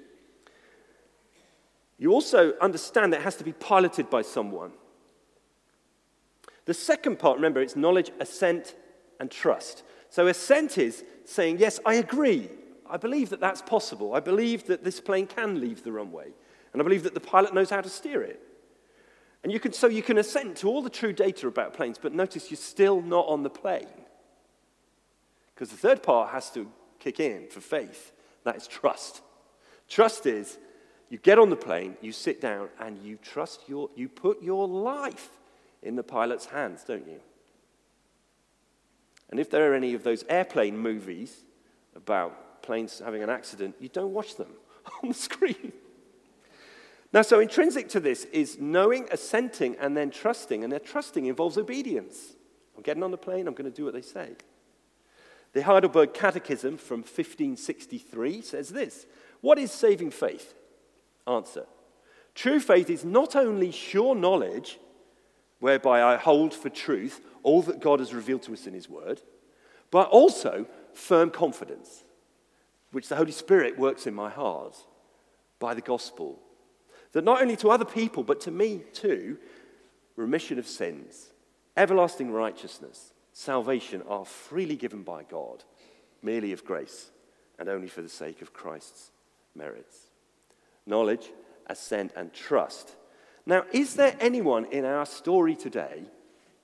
You 1.99 2.13
also 2.13 2.55
understand 2.61 3.13
that 3.13 3.21
it 3.21 3.25
has 3.25 3.37
to 3.37 3.45
be 3.45 3.53
piloted 3.53 4.11
by 4.11 4.23
someone. 4.23 4.73
The 6.65 6.75
second 6.75 7.19
part, 7.19 7.37
remember, 7.37 7.61
it's 7.61 7.77
knowledge, 7.77 8.11
assent, 8.21 8.75
and 9.21 9.31
trust. 9.31 9.83
So 10.09 10.27
assent 10.27 10.79
is 10.79 11.05
saying, 11.25 11.59
Yes, 11.59 11.79
I 11.85 11.95
agree. 11.95 12.49
I 12.89 12.97
believe 12.97 13.31
that 13.31 13.41
that's 13.41 13.63
possible. 13.63 14.15
I 14.15 14.21
believe 14.21 14.67
that 14.67 14.85
this 14.85 15.01
plane 15.01 15.27
can 15.27 15.61
leave 15.61 15.83
the 15.83 15.93
runway. 15.93 16.29
And 16.73 16.83
I 16.83 16.85
believe 16.85 17.05
that 17.05 17.15
the 17.15 17.21
pilot 17.21 17.55
knows 17.55 17.71
how 17.71 17.81
to 17.81 17.89
steer 17.89 18.23
it. 18.23 18.41
And 19.43 19.53
you 19.53 19.61
can, 19.61 19.73
so 19.73 19.87
you 19.87 20.03
can 20.03 20.19
assent 20.19 20.57
to 20.59 20.69
all 20.69 20.83
the 20.83 20.91
true 20.91 21.13
data 21.13 21.47
about 21.47 21.75
planes, 21.75 21.99
but 22.01 22.15
notice 22.15 22.51
you're 22.51 22.57
still 22.57 23.03
not 23.03 23.27
on 23.27 23.43
the 23.43 23.51
plane. 23.51 23.87
Because 25.55 25.71
the 25.71 25.77
third 25.77 26.03
part 26.03 26.31
has 26.33 26.51
to 26.51 26.71
kick 26.99 27.21
in 27.21 27.49
for 27.49 27.61
faith. 27.61 28.13
That 28.45 28.57
is 28.57 28.67
trust. 28.67 29.23
Trust 29.89 30.27
is 30.27 30.59
you 31.11 31.19
get 31.19 31.39
on 31.39 31.51
the 31.51 31.57
plane, 31.57 31.97
you 32.01 32.13
sit 32.13 32.41
down, 32.41 32.69
and 32.81 32.99
you 33.03 33.19
trust 33.23 33.61
your, 33.69 33.91
you 33.95 34.09
put 34.09 34.43
your 34.43 34.67
life 34.67 35.29
in 35.83 35.97
the 35.97 36.03
pilot's 36.03 36.47
hands, 36.47 36.83
don't 36.85 37.07
you? 37.07 37.21
And 39.31 39.39
if 39.39 39.51
there 39.51 39.71
are 39.71 39.75
any 39.75 39.95
of 39.95 40.03
those 40.03 40.25
airplane 40.29 40.77
movies 40.77 41.45
about 41.95 42.63
planes 42.63 43.01
having 43.05 43.23
an 43.23 43.31
accident, 43.31 43.77
you 43.81 43.89
don't 43.89 44.13
watch 44.13 44.37
them 44.37 44.51
on 45.03 45.11
the 45.11 45.15
screen. 45.15 45.73
Now, 47.13 47.23
so 47.23 47.39
intrinsic 47.39 47.89
to 47.91 48.01
this 48.01 48.25
is 48.27 48.59
knowing, 48.59 49.07
assenting, 49.13 49.77
and 49.79 49.97
then 49.97 50.11
trusting. 50.11 50.65
And 50.65 50.73
their 50.73 50.81
trusting 50.81 51.27
involves 51.27 51.57
obedience. 51.57 52.35
I'm 52.77 52.83
getting 52.83 53.05
on 53.05 53.13
the 53.13 53.17
plane, 53.17 53.47
I'm 53.47 53.55
going 53.55 53.71
to 53.71 53.77
do 53.77 53.85
what 53.85 53.95
they 53.95 54.03
say. 54.03 54.33
The 55.55 55.63
Heidelberg 55.63 56.15
Catechism 56.15 56.77
from 56.77 56.99
1563 57.01 58.43
says 58.43 58.69
this 58.69 59.07
What 59.41 59.59
is 59.59 59.71
saving 59.73 60.11
faith? 60.11 60.53
Answer 61.27 61.67
True 62.35 62.61
faith 62.61 62.91
is 62.91 63.05
not 63.05 63.35
only 63.37 63.71
sure 63.71 64.15
knowledge, 64.15 64.79
whereby 65.61 66.03
I 66.03 66.17
hold 66.17 66.53
for 66.53 66.69
truth 66.69 67.25
all 67.43 67.63
that 67.63 67.81
God 67.81 68.01
has 68.01 68.13
revealed 68.13 68.43
to 68.43 68.53
us 68.53 68.67
in 68.67 68.75
His 68.75 68.89
Word, 68.89 69.23
but 69.91 70.09
also 70.11 70.67
firm 70.93 71.31
confidence 71.31 72.05
which 72.91 73.09
the 73.09 73.17
Holy 73.17 73.33
Spirit 73.33 73.79
works 73.79 74.07
in 74.07 74.15
my 74.15 74.31
heart 74.31 74.77
by 75.59 75.75
the 75.75 75.81
gospel. 75.81 76.41
That 77.13 77.25
not 77.25 77.41
only 77.41 77.57
to 77.57 77.71
other 77.71 77.85
people, 77.85 78.25
but 78.25 78.41
to 78.43 78.51
me 78.51 78.83
too, 78.93 79.39
remission 80.17 80.59
of 80.59 80.67
sins, 80.67 81.31
everlasting 81.77 82.33
righteousness, 82.33 83.14
salvation 83.35 84.03
are 84.09 84.25
freely 84.25 84.77
given 84.77 85.03
by 85.03 85.25
God, 85.25 85.63
merely 86.23 86.53
of 86.53 86.65
grace, 86.65 87.11
and 87.59 87.69
only 87.69 87.89
for 87.89 88.01
the 88.01 88.09
sake 88.09 88.41
of 88.41 88.55
Christ's 88.55 89.11
merits. 89.55 90.07
Knowledge, 90.87 91.31
assent, 91.67 92.13
and 92.17 92.33
trust. 92.33 92.95
Now, 93.45 93.65
is 93.73 93.95
there 93.95 94.17
anyone 94.21 94.65
in 94.67 94.87
our 94.87 95.05
story 95.05 95.55
today 95.55 96.05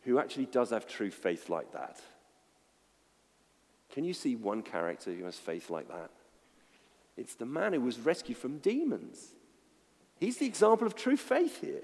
who 0.05 0.19
actually 0.19 0.47
does 0.47 0.71
have 0.71 0.87
true 0.87 1.11
faith 1.11 1.51
like 1.51 1.73
that? 1.73 2.01
Can 3.93 4.05
you 4.05 4.15
see 4.15 4.37
one 4.37 4.63
character 4.63 5.13
who 5.13 5.25
has 5.25 5.37
faith 5.37 5.69
like 5.69 5.89
that? 5.89 6.11
It's 7.17 7.35
the 7.35 7.45
man 7.45 7.73
who 7.73 7.81
was 7.81 7.99
rescued 7.99 8.39
from 8.39 8.59
demons. 8.59 9.27
He's 10.19 10.39
the 10.39 10.47
example 10.47 10.87
of 10.87 10.95
true 10.95 11.17
faith 11.17 11.61
here. 11.61 11.83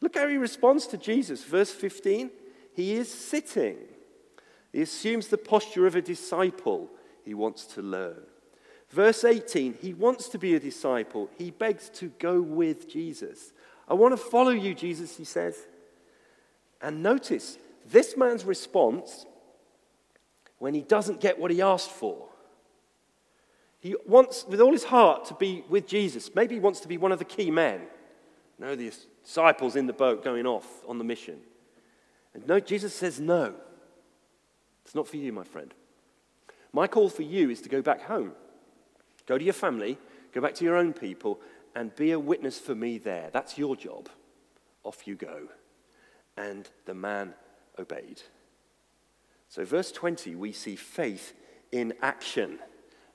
Look 0.00 0.16
how 0.16 0.26
he 0.26 0.36
responds 0.38 0.86
to 0.88 0.96
Jesus. 0.96 1.44
Verse 1.44 1.70
15 1.70 2.30
he 2.76 2.92
is 2.92 3.10
sitting. 3.10 3.78
He 4.72 4.82
assumes 4.82 5.28
the 5.28 5.38
posture 5.38 5.86
of 5.86 5.96
a 5.96 6.02
disciple. 6.02 6.88
He 7.24 7.34
wants 7.34 7.64
to 7.74 7.82
learn. 7.82 8.22
Verse 8.90 9.24
18 9.24 9.78
he 9.80 9.94
wants 9.94 10.28
to 10.28 10.38
be 10.38 10.54
a 10.54 10.60
disciple. 10.60 11.28
He 11.36 11.50
begs 11.50 11.88
to 11.94 12.08
go 12.18 12.40
with 12.40 12.88
Jesus. 12.88 13.52
I 13.88 13.94
want 13.94 14.12
to 14.12 14.16
follow 14.16 14.50
you, 14.50 14.74
Jesus, 14.74 15.16
he 15.16 15.24
says. 15.24 15.56
And 16.80 17.02
notice 17.02 17.58
this 17.88 18.16
man's 18.16 18.44
response 18.44 19.26
when 20.58 20.74
he 20.74 20.82
doesn't 20.82 21.20
get 21.20 21.38
what 21.38 21.50
he 21.50 21.62
asked 21.62 21.90
for. 21.90 22.28
He 23.80 23.94
wants, 24.06 24.44
with 24.48 24.60
all 24.60 24.72
his 24.72 24.84
heart, 24.84 25.26
to 25.26 25.34
be 25.34 25.64
with 25.68 25.86
Jesus. 25.86 26.30
Maybe 26.34 26.54
he 26.54 26.60
wants 26.60 26.80
to 26.80 26.88
be 26.88 26.96
one 26.96 27.12
of 27.12 27.18
the 27.18 27.24
key 27.24 27.50
men. 27.50 27.82
You 28.58 28.64
know, 28.64 28.74
the 28.74 28.92
disciples 29.22 29.76
in 29.76 29.86
the 29.86 29.92
boat 29.92 30.24
going 30.24 30.46
off 30.46 30.66
on 30.88 30.98
the 30.98 31.04
mission. 31.04 31.38
And 32.34 32.46
no, 32.46 32.58
Jesus 32.58 32.94
says, 32.94 33.20
No. 33.20 33.54
It's 34.86 34.94
not 34.94 35.08
for 35.08 35.16
you, 35.16 35.32
my 35.32 35.42
friend. 35.42 35.74
My 36.72 36.86
call 36.86 37.08
for 37.08 37.22
you 37.22 37.50
is 37.50 37.60
to 37.62 37.68
go 37.68 37.82
back 37.82 38.02
home. 38.02 38.30
Go 39.26 39.36
to 39.36 39.42
your 39.42 39.52
family, 39.52 39.98
go 40.32 40.40
back 40.40 40.54
to 40.54 40.64
your 40.64 40.76
own 40.76 40.92
people, 40.92 41.40
and 41.74 41.94
be 41.96 42.12
a 42.12 42.20
witness 42.20 42.60
for 42.60 42.76
me 42.76 42.96
there. 42.96 43.28
That's 43.32 43.58
your 43.58 43.74
job. 43.74 44.08
Off 44.84 45.08
you 45.08 45.16
go. 45.16 45.48
And 46.36 46.70
the 46.84 46.94
man 46.94 47.34
obeyed. 47.76 48.22
So, 49.48 49.64
verse 49.64 49.90
20, 49.90 50.36
we 50.36 50.52
see 50.52 50.76
faith 50.76 51.34
in 51.72 51.92
action. 52.00 52.60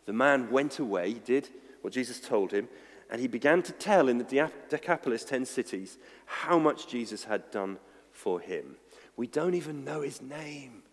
The 0.05 0.11
man 0.11 0.51
went 0.51 0.77
away, 0.77 1.13
did 1.13 1.47
what 1.79 1.93
Jesus 1.93 2.19
told 2.19 2.51
him, 2.51 2.67
and 3.09 3.21
he 3.21 3.29
began 3.29 3.63
to 3.63 3.71
tell 3.71 4.09
in 4.09 4.17
the 4.17 4.51
Decapolis 4.67 5.23
10 5.23 5.45
cities 5.45 5.97
how 6.25 6.59
much 6.59 6.89
Jesus 6.89 7.23
had 7.23 7.49
done 7.49 7.79
for 8.11 8.41
him. 8.41 8.75
We 9.15 9.27
don't 9.27 9.53
even 9.53 9.85
know 9.85 10.01
his 10.01 10.21
name. 10.21 10.83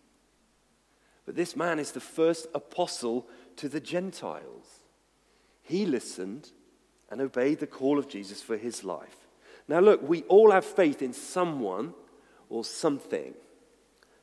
But 1.29 1.37
this 1.37 1.57
man 1.57 1.79
is 1.79 1.93
the 1.93 2.01
first 2.01 2.47
apostle 2.55 3.29
to 3.57 3.68
the 3.68 3.81
Gentiles. 3.81 4.81
He 5.61 5.85
listened 5.85 6.53
and 7.11 7.20
obeyed 7.20 7.59
the 7.59 7.66
call 7.66 7.99
of 7.99 8.09
Jesus 8.09 8.41
for 8.41 8.57
his 8.57 8.83
life. 8.83 9.29
Now, 9.68 9.81
look, 9.81 10.01
we 10.01 10.22
all 10.22 10.53
have 10.53 10.64
faith 10.64 11.03
in 11.03 11.12
someone 11.12 11.93
or 12.49 12.64
something. 12.64 13.35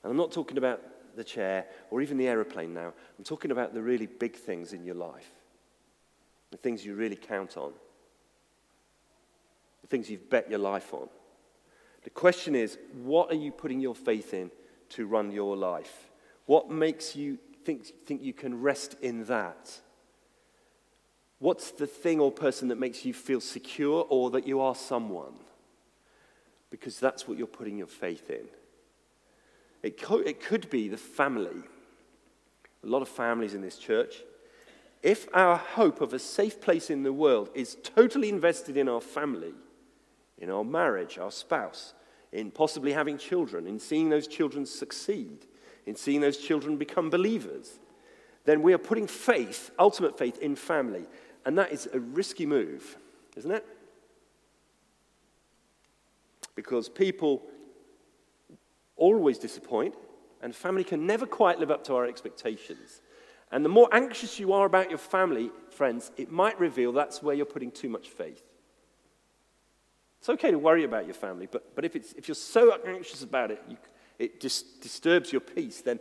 And 0.02 0.12
I'm 0.12 0.18
not 0.18 0.32
talking 0.32 0.58
about 0.58 0.82
the 1.16 1.24
chair 1.24 1.68
or 1.92 2.02
even 2.02 2.18
the 2.18 2.28
aeroplane 2.28 2.74
now. 2.74 2.92
I'm 3.20 3.24
talking 3.24 3.52
about 3.52 3.76
the 3.76 3.84
really 3.84 4.08
big 4.08 4.36
things 4.36 4.74
in 4.74 4.84
your 4.84 4.96
life, 4.96 5.30
the 6.50 6.58
things 6.58 6.84
you 6.84 6.96
really 6.96 7.18
count 7.18 7.56
on, 7.56 7.72
the 9.84 9.88
things 9.90 10.10
you've 10.10 10.28
bet 10.28 10.50
your 10.50 10.58
life 10.58 10.92
on. 10.92 11.08
The 12.04 12.10
question 12.10 12.56
is, 12.56 12.80
what 13.04 13.32
are 13.32 13.36
you 13.36 13.52
putting 13.52 13.80
your 13.80 13.94
faith 13.94 14.34
in 14.34 14.50
to 14.90 15.06
run 15.06 15.30
your 15.30 15.56
life? 15.56 16.10
What 16.46 16.70
makes 16.70 17.16
you 17.16 17.38
think, 17.64 17.86
think 18.06 18.22
you 18.22 18.34
can 18.34 18.62
rest 18.62 18.96
in 19.02 19.26
that? 19.26 19.80
What's 21.40 21.72
the 21.72 21.88
thing 21.88 22.20
or 22.20 22.32
person 22.32 22.70
that 22.70 22.80
makes 22.80 23.06
you 23.06 23.14
feel 23.14 23.42
secure 23.42 24.06
or 24.10 24.32
that 24.32 24.48
you 24.48 24.62
are 24.62 24.76
someone? 24.76 25.34
Because 26.70 27.00
that's 27.00 27.28
what 27.28 27.38
you're 27.38 27.48
putting 27.48 27.78
your 27.78 27.88
faith 27.88 28.30
in. 28.30 28.48
It, 29.84 30.02
co- 30.02 30.20
it 30.20 30.42
could 30.42 30.70
be 30.70 30.88
the 30.88 30.98
family. 30.98 31.64
A 32.84 32.88
lot 32.88 33.02
of 33.02 33.10
families 33.10 33.54
in 33.54 33.62
this 33.62 33.78
church. 33.78 34.16
If 35.04 35.28
our 35.34 35.58
hope 35.58 36.02
of 36.02 36.14
a 36.14 36.20
safe 36.20 36.60
place 36.60 36.90
in 36.90 37.04
the 37.04 37.14
world 37.14 37.50
is 37.54 37.78
totally 37.84 38.30
invested 38.30 38.78
in 38.78 38.90
our 38.90 39.02
family, 39.02 39.54
in 40.40 40.50
our 40.50 40.64
marriage, 40.64 41.18
our 41.18 41.32
spouse, 41.32 41.94
in 42.32 42.50
possibly 42.50 42.92
having 42.92 43.18
children, 43.18 43.68
in 43.68 43.80
seeing 43.80 44.10
those 44.10 44.28
children 44.28 44.66
succeed, 44.66 45.46
in 45.86 45.96
seeing 45.96 46.22
those 46.22 46.38
children 46.38 46.78
become 46.78 47.10
believers, 47.10 47.80
then 48.46 48.62
we 48.62 48.74
are 48.74 48.78
putting 48.80 49.08
faith, 49.08 49.72
ultimate 49.78 50.18
faith, 50.18 50.40
in 50.40 50.56
family. 50.56 51.06
And 51.46 51.58
that 51.58 51.72
is 51.72 51.88
a 51.94 52.00
risky 52.00 52.46
move, 52.46 52.98
isn't 53.36 53.52
it? 53.52 53.66
Because 56.56 56.90
people 56.90 57.44
always 58.96 59.38
disappoint, 59.38 59.96
and 60.42 60.56
family 60.56 60.84
can 60.84 61.06
never 61.06 61.26
quite 61.26 61.60
live 61.60 61.72
up 61.72 61.84
to 61.86 61.96
our 61.96 62.06
expectations. 62.06 63.02
And 63.52 63.64
the 63.64 63.70
more 63.70 63.90
anxious 63.92 64.40
you 64.40 64.54
are 64.54 64.66
about 64.66 64.90
your 64.90 65.00
family, 65.00 65.52
friends, 65.70 66.12
it 66.18 66.32
might 66.32 66.60
reveal 66.60 66.92
that's 66.92 67.22
where 67.22 67.36
you're 67.36 67.46
putting 67.46 67.72
too 67.72 67.90
much 67.90 68.10
faith. 68.10 68.44
It's 70.20 70.30
okay 70.30 70.52
to 70.52 70.58
worry 70.58 70.84
about 70.84 71.06
your 71.06 71.14
family, 71.14 71.48
but, 71.52 71.76
but 71.76 71.86
if, 71.86 71.96
it's, 71.96 72.14
if 72.14 72.28
you're 72.28 72.36
so 72.36 72.78
anxious 72.86 73.22
about 73.22 73.52
it, 73.52 73.62
you, 73.70 73.78
it 74.20 74.40
just 74.40 74.82
disturbs 74.82 75.32
your 75.32 75.42
peace, 75.42 75.82
then, 75.82 76.00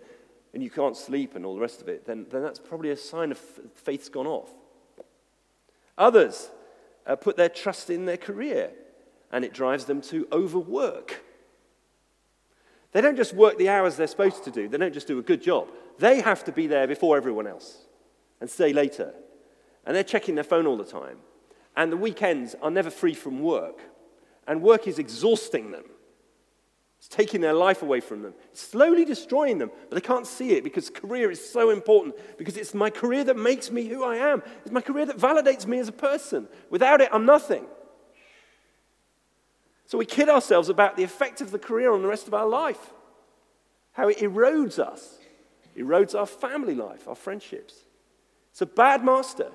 and 0.53 0.62
you 0.62 0.71
can't 0.71 0.97
sleep 0.97 1.35
and 1.35 1.45
all 1.45 1.55
the 1.55 1.61
rest 1.61 1.81
of 1.83 1.89
it, 1.89 2.07
then, 2.07 2.27
then 2.31 2.43
that's 2.43 2.59
probably 2.59 2.91
a 2.91 2.97
sign 2.97 3.31
of 3.31 3.39
faith's 3.39 4.09
gone 4.09 4.27
off. 4.27 4.51
Others 5.99 6.51
uh, 7.07 7.17
put 7.17 7.37
their 7.37 7.49
trust 7.49 7.91
in 7.91 8.05
their 8.05 8.17
career, 8.17 8.71
and 9.33 9.45
it 9.45 9.53
drives 9.53 9.85
them 9.85 10.01
to 10.03 10.27
overwork. 10.33 11.23
They 12.93 13.01
don't 13.01 13.17
just 13.17 13.35
work 13.35 13.59
the 13.59 13.69
hours 13.69 13.97
they're 13.97 14.07
supposed 14.07 14.45
to 14.45 14.51
do, 14.51 14.69
they 14.69 14.79
don't 14.79 14.95
just 14.95 15.09
do 15.09 15.19
a 15.19 15.23
good 15.23 15.43
job. 15.43 15.69
They 15.99 16.21
have 16.21 16.45
to 16.45 16.53
be 16.53 16.67
there 16.67 16.87
before 16.87 17.17
everyone 17.17 17.47
else 17.47 17.79
and 18.41 18.51
stay 18.51 18.73
later. 18.73 19.15
And 19.87 19.95
they're 19.95 20.03
checking 20.03 20.35
their 20.35 20.45
phone 20.45 20.67
all 20.67 20.77
the 20.77 20.85
time. 20.85 21.19
And 21.77 21.93
the 21.93 21.97
weekends 21.97 22.55
are 22.62 22.71
never 22.71 22.91
free 22.91 23.15
from 23.15 23.41
work. 23.41 23.81
And 24.47 24.62
work 24.62 24.87
is 24.87 24.99
exhausting 24.99 25.71
them. 25.71 25.85
It's 27.05 27.15
taking 27.15 27.43
their 27.43 27.53
life 27.53 27.83
away 27.83 28.01
from 28.01 28.23
them, 28.23 28.33
it's 28.51 28.63
slowly 28.63 29.05
destroying 29.05 29.59
them, 29.59 29.71
but 29.91 29.95
they 29.95 30.01
can't 30.01 30.27
see 30.27 30.53
it 30.53 30.65
because 30.65 30.89
career 30.89 31.31
is 31.31 31.47
so 31.53 31.69
important. 31.69 32.15
Because 32.39 32.57
it's 32.57 32.73
my 32.73 32.89
career 32.89 33.25
that 33.25 33.37
makes 33.37 33.71
me 33.71 33.85
who 33.89 34.03
I 34.03 34.17
am, 34.17 34.43
it's 34.63 34.71
my 34.71 34.81
career 34.81 35.05
that 35.05 35.19
validates 35.19 35.67
me 35.67 35.79
as 35.81 35.89
a 35.89 35.93
person. 35.93 36.49
Without 36.71 37.03
it, 37.03 37.11
I'm 37.13 37.27
nothing. 37.27 37.67
So 39.85 39.99
we 39.99 40.07
kid 40.07 40.31
ourselves 40.31 40.71
about 40.71 40.97
the 40.97 41.05
effect 41.05 41.43
of 41.43 41.51
the 41.51 41.59
career 41.59 41.93
on 41.93 42.01
the 42.01 42.09
rest 42.09 42.27
of 42.27 42.33
our 42.33 42.49
life, 42.49 42.95
how 43.93 44.09
it 44.09 44.17
erodes 44.21 44.79
us, 44.79 45.19
erodes 45.77 46.19
our 46.19 46.25
family 46.25 46.75
life, 46.75 47.07
our 47.07 47.15
friendships. 47.15 47.75
It's 48.53 48.63
a 48.63 48.67
bad 48.67 49.05
master 49.05 49.51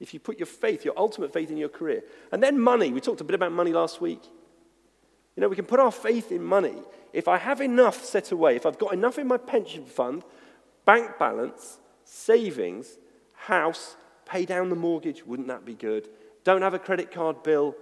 if 0.00 0.12
you 0.12 0.18
put 0.18 0.40
your 0.40 0.46
faith, 0.46 0.84
your 0.84 0.94
ultimate 0.96 1.32
faith 1.32 1.52
in 1.52 1.56
your 1.56 1.68
career. 1.68 2.02
And 2.32 2.42
then 2.42 2.58
money. 2.58 2.92
We 2.92 3.00
talked 3.00 3.20
a 3.20 3.24
bit 3.24 3.36
about 3.36 3.52
money 3.52 3.72
last 3.72 4.00
week. 4.00 4.22
You 5.36 5.40
know, 5.40 5.48
we 5.48 5.56
can 5.56 5.64
put 5.64 5.80
our 5.80 5.90
faith 5.90 6.30
in 6.30 6.42
money. 6.42 6.76
If 7.12 7.28
I 7.28 7.38
have 7.38 7.60
enough 7.60 8.04
set 8.04 8.32
away, 8.32 8.56
if 8.56 8.66
I've 8.66 8.78
got 8.78 8.92
enough 8.92 9.18
in 9.18 9.26
my 9.26 9.36
pension 9.36 9.84
fund, 9.84 10.22
bank 10.84 11.18
balance, 11.18 11.78
savings, 12.04 12.98
house, 13.32 13.96
pay 14.26 14.44
down 14.44 14.68
the 14.68 14.76
mortgage, 14.76 15.24
wouldn't 15.24 15.48
that 15.48 15.64
be 15.64 15.74
good? 15.74 16.08
Don't 16.44 16.62
have 16.62 16.74
a 16.74 16.78
credit 16.78 17.10
card 17.10 17.42
bill, 17.42 17.74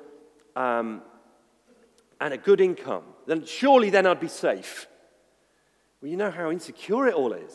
um, 0.56 1.02
and 2.20 2.32
a 2.32 2.38
good 2.38 2.60
income, 2.60 3.02
then 3.26 3.44
surely 3.44 3.90
then 3.90 4.06
I'd 4.06 4.20
be 4.20 4.28
safe. 4.28 4.86
Well, 6.00 6.10
you 6.10 6.16
know 6.16 6.30
how 6.30 6.50
insecure 6.50 7.08
it 7.08 7.14
all 7.14 7.32
is. 7.32 7.52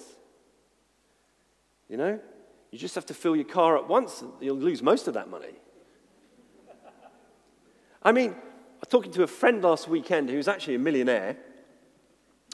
You 1.90 1.96
know? 1.96 2.20
You 2.72 2.78
just 2.78 2.96
have 2.96 3.06
to 3.06 3.14
fill 3.14 3.36
your 3.36 3.46
car 3.46 3.78
up 3.78 3.88
once, 3.88 4.24
you'll 4.42 4.58
lose 4.58 4.84
most 4.84 5.08
of 5.08 5.14
that 5.14 5.30
money. 5.30 5.56
I 8.04 8.12
mean, 8.12 8.36
was 8.80 8.90
talking 8.90 9.12
to 9.14 9.24
a 9.24 9.28
friend 9.28 9.64
last 9.64 9.88
weekend 9.88 10.30
who's 10.30 10.48
actually 10.48 10.76
a 10.76 10.80
millionaire, 10.80 11.38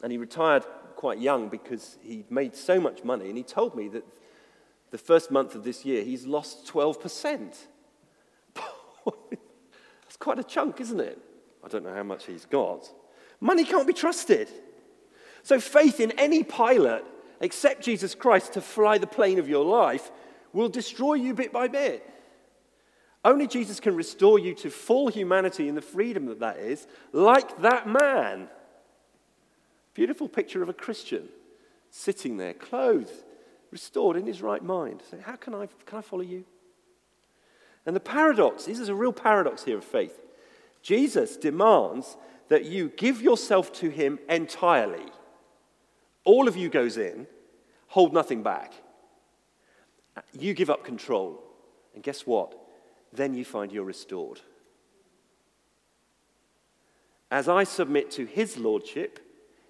and 0.01 0.11
he 0.11 0.17
retired 0.17 0.65
quite 0.95 1.19
young 1.19 1.49
because 1.49 1.97
he 2.01 2.25
made 2.29 2.55
so 2.55 2.79
much 2.79 3.03
money, 3.03 3.27
and 3.27 3.37
he 3.37 3.43
told 3.43 3.75
me 3.75 3.87
that 3.89 4.05
the 4.91 4.97
first 4.97 5.31
month 5.31 5.55
of 5.55 5.63
this 5.63 5.83
year 5.83 6.03
he's 6.03 6.25
lost 6.25 6.67
12%. 6.67 7.57
That's 9.05 10.17
quite 10.17 10.39
a 10.39 10.43
chunk, 10.43 10.79
isn't 10.79 10.99
it? 10.99 11.19
I 11.63 11.67
don't 11.67 11.83
know 11.83 11.93
how 11.93 12.03
much 12.03 12.25
he's 12.25 12.45
got. 12.45 12.89
Money 13.39 13.63
can't 13.65 13.87
be 13.87 13.93
trusted. 13.93 14.49
So, 15.43 15.59
faith 15.59 15.99
in 15.99 16.11
any 16.11 16.43
pilot 16.43 17.05
except 17.41 17.83
Jesus 17.83 18.15
Christ 18.15 18.53
to 18.53 18.61
fly 18.61 18.97
the 18.97 19.07
plane 19.07 19.39
of 19.39 19.49
your 19.49 19.65
life 19.65 20.11
will 20.53 20.69
destroy 20.69 21.15
you 21.15 21.33
bit 21.33 21.51
by 21.51 21.67
bit. 21.67 22.09
Only 23.25 23.47
Jesus 23.47 23.79
can 23.79 23.95
restore 23.95 24.37
you 24.37 24.53
to 24.55 24.69
full 24.69 25.07
humanity 25.07 25.67
and 25.69 25.77
the 25.77 25.81
freedom 25.81 26.25
that 26.25 26.39
that 26.39 26.57
is, 26.57 26.87
like 27.13 27.61
that 27.61 27.87
man. 27.87 28.49
Beautiful 29.93 30.27
picture 30.27 30.61
of 30.61 30.69
a 30.69 30.73
Christian 30.73 31.29
sitting 31.89 32.37
there, 32.37 32.53
clothed, 32.53 33.23
restored 33.71 34.17
in 34.17 34.25
his 34.25 34.41
right 34.41 34.63
mind. 34.63 35.01
So 35.09 35.17
how 35.23 35.35
can 35.35 35.53
I, 35.53 35.67
can 35.85 35.99
I 35.99 36.01
follow 36.01 36.23
you? 36.23 36.43
And 37.85 37.95
the 37.95 38.01
paradox, 38.01 38.65
this 38.65 38.79
is 38.79 38.89
a 38.89 38.95
real 38.95 39.13
paradox 39.13 39.63
here 39.63 39.77
of 39.77 39.83
faith. 39.83 40.19
Jesus 40.81 41.37
demands 41.37 42.17
that 42.49 42.65
you 42.65 42.89
give 42.97 43.21
yourself 43.21 43.71
to 43.73 43.89
him 43.89 44.19
entirely. 44.27 45.05
All 46.23 46.47
of 46.47 46.57
you 46.57 46.69
goes 46.69 46.97
in, 46.97 47.27
hold 47.87 48.13
nothing 48.13 48.43
back. 48.43 48.73
You 50.37 50.53
give 50.53 50.69
up 50.69 50.83
control. 50.83 51.41
And 51.93 52.03
guess 52.03 52.25
what? 52.25 52.62
Then 53.13 53.33
you 53.33 53.45
find 53.45 53.71
you're 53.71 53.83
restored. 53.83 54.41
As 57.29 57.47
I 57.47 57.63
submit 57.63 58.11
to 58.11 58.25
his 58.25 58.57
lordship, 58.57 59.19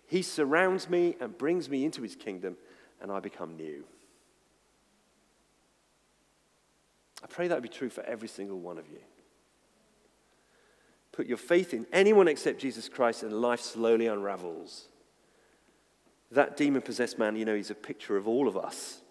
he 0.08 0.22
surrounds 0.22 0.89
me 0.89 1.16
and 1.20 1.38
brings 1.38 1.70
me 1.70 1.86
into 1.86 2.02
his 2.02 2.16
kingdom, 2.16 2.58
and 3.02 3.12
I 3.12 3.20
become 3.20 3.56
new. 3.56 3.84
I 7.24 7.28
pray 7.28 7.48
that 7.48 7.56
would 7.56 7.64
be 7.64 7.70
true 7.70 7.89
for 7.89 8.04
every 8.04 8.28
single 8.28 8.60
one 8.60 8.78
of 8.78 8.88
you. 8.89 9.00
Put 11.14 11.28
your 11.28 11.38
faith 11.38 11.74
in 11.74 11.86
anyone 11.94 12.28
except 12.28 12.60
Jesus 12.60 12.89
Christ, 12.89 13.24
and 13.24 13.32
life 13.34 13.62
slowly 13.62 14.08
unravels. 14.08 14.88
That 16.32 16.58
demon 16.58 16.82
possessed 16.82 17.20
man, 17.20 17.36
you 17.36 17.46
know, 17.46 17.56
he's 17.56 17.70
a 17.70 17.76
picture 17.76 18.18
of 18.18 18.28
all 18.28 18.48
of 18.48 18.58
us. 18.58 19.02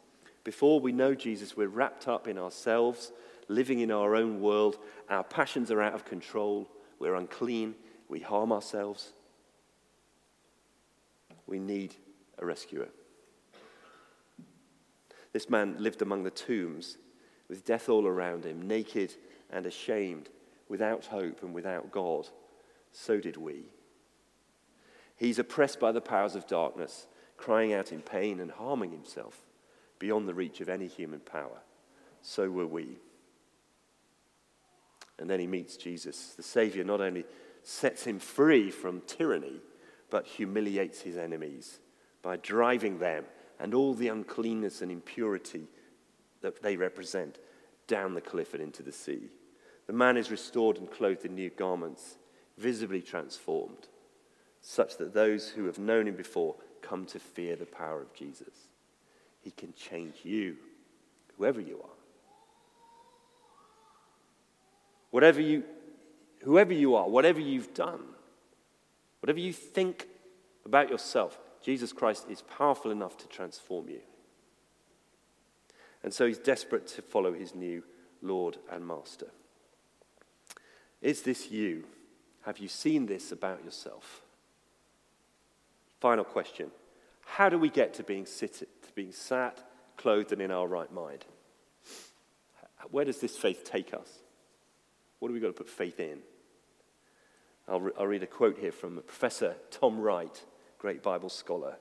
Before 0.44 0.80
we 0.80 0.92
know 0.92 1.14
Jesus, 1.14 1.56
we're 1.56 1.68
wrapped 1.68 2.08
up 2.08 2.26
in 2.26 2.36
ourselves, 2.36 3.12
living 3.48 3.80
in 3.80 3.90
our 3.90 4.14
own 4.14 4.40
world. 4.40 4.78
Our 5.08 5.24
passions 5.24 5.70
are 5.70 5.82
out 5.82 5.94
of 5.94 6.04
control. 6.04 6.68
We're 6.98 7.14
unclean. 7.14 7.74
We 8.08 8.20
harm 8.20 8.52
ourselves. 8.52 9.12
We 11.46 11.58
need 11.58 11.94
a 12.38 12.46
rescuer. 12.46 12.88
This 15.32 15.48
man 15.48 15.76
lived 15.78 16.02
among 16.02 16.24
the 16.24 16.30
tombs 16.30 16.98
with 17.48 17.64
death 17.64 17.88
all 17.88 18.06
around 18.06 18.44
him, 18.44 18.66
naked 18.66 19.14
and 19.50 19.66
ashamed, 19.66 20.28
without 20.68 21.06
hope 21.06 21.42
and 21.42 21.54
without 21.54 21.90
God. 21.90 22.28
So 22.92 23.20
did 23.20 23.36
we. 23.36 23.64
He's 25.16 25.38
oppressed 25.38 25.78
by 25.78 25.92
the 25.92 26.00
powers 26.00 26.34
of 26.34 26.46
darkness, 26.46 27.06
crying 27.36 27.72
out 27.72 27.92
in 27.92 28.00
pain 28.00 28.40
and 28.40 28.50
harming 28.50 28.92
himself 28.92 29.42
beyond 29.98 30.28
the 30.28 30.34
reach 30.34 30.60
of 30.60 30.68
any 30.68 30.86
human 30.86 31.20
power. 31.20 31.58
So 32.22 32.50
were 32.50 32.66
we. 32.66 32.98
And 35.22 35.30
then 35.30 35.38
he 35.38 35.46
meets 35.46 35.76
Jesus. 35.76 36.34
The 36.36 36.42
Savior 36.42 36.82
not 36.82 37.00
only 37.00 37.24
sets 37.62 38.04
him 38.04 38.18
free 38.18 38.72
from 38.72 39.02
tyranny, 39.02 39.60
but 40.10 40.26
humiliates 40.26 41.00
his 41.00 41.16
enemies 41.16 41.78
by 42.22 42.38
driving 42.38 42.98
them 42.98 43.24
and 43.60 43.72
all 43.72 43.94
the 43.94 44.08
uncleanness 44.08 44.82
and 44.82 44.90
impurity 44.90 45.68
that 46.40 46.60
they 46.60 46.76
represent 46.76 47.38
down 47.86 48.14
the 48.14 48.20
cliff 48.20 48.52
and 48.52 48.60
into 48.64 48.82
the 48.82 48.90
sea. 48.90 49.30
The 49.86 49.92
man 49.92 50.16
is 50.16 50.32
restored 50.32 50.78
and 50.78 50.90
clothed 50.90 51.24
in 51.24 51.36
new 51.36 51.50
garments, 51.50 52.16
visibly 52.58 53.00
transformed, 53.00 53.86
such 54.60 54.96
that 54.96 55.14
those 55.14 55.50
who 55.50 55.66
have 55.66 55.78
known 55.78 56.08
him 56.08 56.16
before 56.16 56.56
come 56.80 57.04
to 57.06 57.20
fear 57.20 57.54
the 57.54 57.64
power 57.64 58.02
of 58.02 58.12
Jesus. 58.12 58.66
He 59.40 59.52
can 59.52 59.72
change 59.74 60.16
you, 60.24 60.56
whoever 61.36 61.60
you 61.60 61.80
are. 61.80 62.01
Whatever 65.12 65.42
you, 65.42 65.62
whoever 66.42 66.72
you 66.72 66.96
are, 66.96 67.08
whatever 67.08 67.38
you've 67.38 67.74
done, 67.74 68.00
whatever 69.20 69.38
you 69.38 69.52
think 69.52 70.08
about 70.64 70.88
yourself, 70.88 71.38
Jesus 71.62 71.92
Christ 71.92 72.26
is 72.30 72.40
powerful 72.40 72.90
enough 72.90 73.18
to 73.18 73.28
transform 73.28 73.90
you. 73.90 74.00
And 76.02 76.14
so 76.14 76.26
he's 76.26 76.38
desperate 76.38 76.86
to 76.88 77.02
follow 77.02 77.34
his 77.34 77.54
new 77.54 77.84
Lord 78.22 78.56
and 78.70 78.86
Master. 78.86 79.28
Is 81.02 81.22
this 81.22 81.50
you? 81.50 81.84
Have 82.46 82.58
you 82.58 82.68
seen 82.68 83.04
this 83.04 83.30
about 83.32 83.62
yourself? 83.64 84.22
Final 86.00 86.24
question 86.24 86.70
How 87.26 87.50
do 87.50 87.58
we 87.58 87.68
get 87.68 87.92
to 87.94 88.02
being, 88.02 88.24
sit, 88.24 88.54
to 88.54 88.92
being 88.94 89.12
sat, 89.12 89.62
clothed, 89.98 90.32
and 90.32 90.40
in 90.40 90.50
our 90.50 90.66
right 90.66 90.90
mind? 90.90 91.26
Where 92.90 93.04
does 93.04 93.20
this 93.20 93.36
faith 93.36 93.62
take 93.62 93.92
us? 93.92 94.21
What 95.22 95.28
do 95.28 95.34
we 95.34 95.40
got 95.40 95.46
to 95.46 95.52
put 95.52 95.68
faith 95.68 96.00
in? 96.00 96.18
I'll, 97.68 97.80
re- 97.80 97.92
I'll 97.96 98.08
read 98.08 98.24
a 98.24 98.26
quote 98.26 98.58
here 98.58 98.72
from 98.72 99.00
Professor 99.06 99.54
Tom 99.70 100.00
Wright 100.00 100.44
great 100.80 101.00
Bible 101.00 101.28
scholar. 101.28 101.76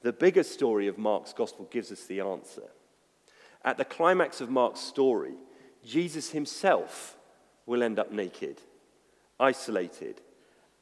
The 0.00 0.14
bigger 0.14 0.42
story 0.42 0.86
of 0.86 0.96
Mark's 0.96 1.34
gospel 1.34 1.68
gives 1.70 1.92
us 1.92 2.06
the 2.06 2.20
answer. 2.20 2.70
At 3.66 3.76
the 3.76 3.84
climax 3.84 4.40
of 4.40 4.48
Mark's 4.48 4.80
story, 4.80 5.34
Jesus 5.84 6.30
himself 6.30 7.18
will 7.66 7.82
end 7.82 7.98
up 7.98 8.12
naked, 8.12 8.62
isolated, 9.38 10.22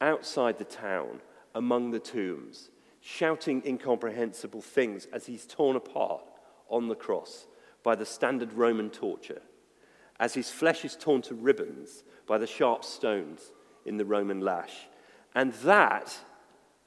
outside 0.01 0.59
the 0.59 0.65
town, 0.65 1.21
among 1.53 1.91
the 1.91 1.99
tombs, 1.99 2.71
shouting 3.01 3.61
incomprehensible 3.67 4.63
things 4.63 5.09
as 5.13 5.27
he's 5.27 5.47
torn 5.47 5.75
apart 5.75 6.23
on 6.69 6.87
the 6.87 6.95
cross 6.95 7.49
by 7.83 7.97
the 7.97 8.07
standard 8.07 8.53
Roman 8.53 8.89
torture, 8.89 9.43
as 10.21 10.35
his 10.35 10.51
flesh 10.51 10.85
is 10.85 10.97
torn 10.97 11.23
to 11.23 11.35
ribbons 11.35 12.03
by 12.27 12.39
the 12.39 12.47
sharp 12.47 12.85
stones 12.85 13.53
in 13.85 13.97
the 13.97 14.05
Roman 14.05 14.41
lash. 14.41 14.89
And 15.35 15.53
that 15.65 16.19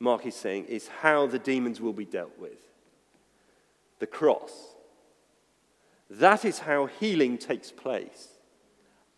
Mark 0.01 0.25
is 0.25 0.36
saying, 0.36 0.65
is 0.65 0.88
how 0.88 1.27
the 1.27 1.38
demons 1.38 1.79
will 1.79 1.93
be 1.93 2.05
dealt 2.05 2.38
with. 2.39 2.57
The 3.99 4.07
cross. 4.07 4.73
That 6.09 6.43
is 6.43 6.59
how 6.59 6.88
healing 6.88 7.38
takes 7.38 7.71
place 7.71 8.29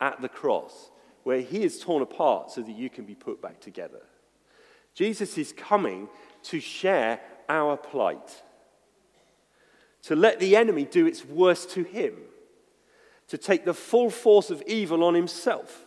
at 0.01 0.21
the 0.21 0.27
cross, 0.27 0.91
where 1.23 1.39
he 1.39 1.63
is 1.63 1.79
torn 1.79 2.03
apart 2.03 2.51
so 2.51 2.61
that 2.61 2.75
you 2.75 2.89
can 2.89 3.05
be 3.05 3.15
put 3.15 3.41
back 3.41 3.61
together. 3.61 4.01
Jesus 4.93 5.37
is 5.37 5.53
coming 5.53 6.09
to 6.43 6.59
share 6.59 7.21
our 7.47 7.77
plight, 7.77 8.43
to 10.01 10.17
let 10.17 10.41
the 10.41 10.57
enemy 10.57 10.83
do 10.83 11.05
its 11.05 11.23
worst 11.23 11.69
to 11.71 11.83
him, 11.83 12.13
to 13.27 13.37
take 13.37 13.65
the 13.65 13.73
full 13.73 14.09
force 14.09 14.49
of 14.49 14.61
evil 14.67 15.03
on 15.03 15.13
himself 15.13 15.85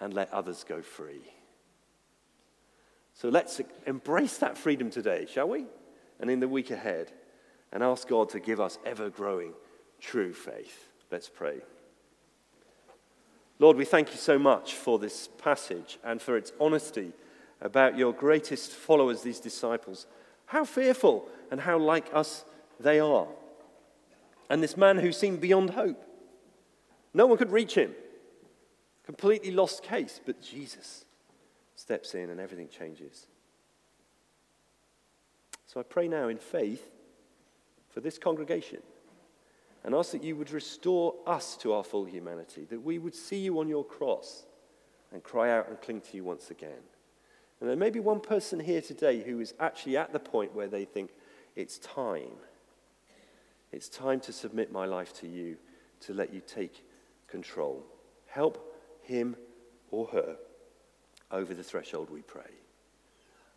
and 0.00 0.14
let 0.14 0.32
others 0.32 0.64
go 0.68 0.82
free. 0.82 1.32
So 3.14 3.28
let's 3.28 3.60
embrace 3.86 4.38
that 4.38 4.56
freedom 4.56 4.90
today, 4.90 5.26
shall 5.30 5.48
we? 5.48 5.66
And 6.20 6.30
in 6.30 6.40
the 6.40 6.48
week 6.48 6.70
ahead, 6.70 7.12
and 7.72 7.82
ask 7.82 8.08
God 8.08 8.30
to 8.30 8.40
give 8.40 8.60
us 8.60 8.78
ever 8.84 9.10
growing 9.10 9.52
true 10.00 10.32
faith. 10.32 10.88
Let's 11.10 11.28
pray. 11.28 11.60
Lord, 13.58 13.76
we 13.76 13.84
thank 13.84 14.10
you 14.10 14.16
so 14.16 14.38
much 14.38 14.74
for 14.74 14.98
this 14.98 15.28
passage 15.28 15.98
and 16.02 16.20
for 16.20 16.36
its 16.36 16.52
honesty 16.58 17.12
about 17.60 17.98
your 17.98 18.12
greatest 18.12 18.70
followers, 18.70 19.22
these 19.22 19.40
disciples. 19.40 20.06
How 20.46 20.64
fearful 20.64 21.28
and 21.50 21.60
how 21.60 21.78
like 21.78 22.06
us 22.12 22.44
they 22.80 22.98
are. 22.98 23.28
And 24.48 24.62
this 24.62 24.76
man 24.76 24.98
who 24.98 25.12
seemed 25.12 25.40
beyond 25.40 25.70
hope. 25.70 26.02
No 27.12 27.26
one 27.26 27.38
could 27.38 27.52
reach 27.52 27.74
him. 27.74 27.92
Completely 29.04 29.50
lost 29.50 29.82
case, 29.82 30.20
but 30.24 30.40
Jesus 30.40 31.04
steps 31.74 32.14
in 32.14 32.30
and 32.30 32.38
everything 32.38 32.68
changes. 32.68 33.26
So 35.66 35.80
I 35.80 35.82
pray 35.82 36.08
now 36.08 36.28
in 36.28 36.38
faith 36.38 36.90
for 37.88 38.00
this 38.00 38.18
congregation 38.18 38.80
and 39.82 39.94
ask 39.94 40.12
that 40.12 40.22
you 40.22 40.36
would 40.36 40.50
restore 40.50 41.14
us 41.26 41.56
to 41.58 41.72
our 41.72 41.82
full 41.82 42.04
humanity, 42.04 42.66
that 42.70 42.82
we 42.82 42.98
would 42.98 43.14
see 43.14 43.38
you 43.38 43.58
on 43.58 43.68
your 43.68 43.84
cross 43.84 44.44
and 45.12 45.22
cry 45.22 45.50
out 45.50 45.68
and 45.68 45.80
cling 45.80 46.00
to 46.02 46.16
you 46.16 46.24
once 46.24 46.50
again. 46.50 46.82
And 47.60 47.68
there 47.68 47.76
may 47.76 47.90
be 47.90 48.00
one 48.00 48.20
person 48.20 48.60
here 48.60 48.80
today 48.80 49.22
who 49.22 49.40
is 49.40 49.54
actually 49.58 49.96
at 49.96 50.12
the 50.12 50.20
point 50.20 50.54
where 50.54 50.68
they 50.68 50.84
think, 50.84 51.10
it's 51.56 51.78
time. 51.78 52.36
It's 53.72 53.88
time 53.88 54.20
to 54.20 54.32
submit 54.32 54.72
my 54.72 54.86
life 54.86 55.12
to 55.20 55.28
you, 55.28 55.56
to 56.00 56.14
let 56.14 56.32
you 56.32 56.40
take 56.46 56.84
control. 57.30 57.84
Help 58.26 58.76
him 59.02 59.36
or 59.90 60.06
her 60.06 60.36
over 61.30 61.54
the 61.54 61.62
threshold, 61.62 62.10
we 62.10 62.22
pray. 62.22 62.50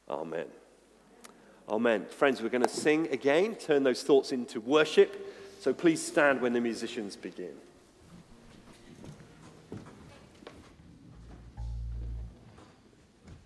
Amen. 0.09 0.45
Amen. 1.69 2.05
Friends, 2.05 2.41
we're 2.41 2.49
going 2.49 2.63
to 2.63 2.69
sing 2.69 3.07
again, 3.11 3.55
turn 3.55 3.83
those 3.83 4.03
thoughts 4.03 4.31
into 4.31 4.59
worship. 4.59 5.29
So 5.59 5.73
please 5.73 6.05
stand 6.05 6.41
when 6.41 6.53
the 6.53 6.61
musicians 6.61 7.15
begin. 7.15 7.53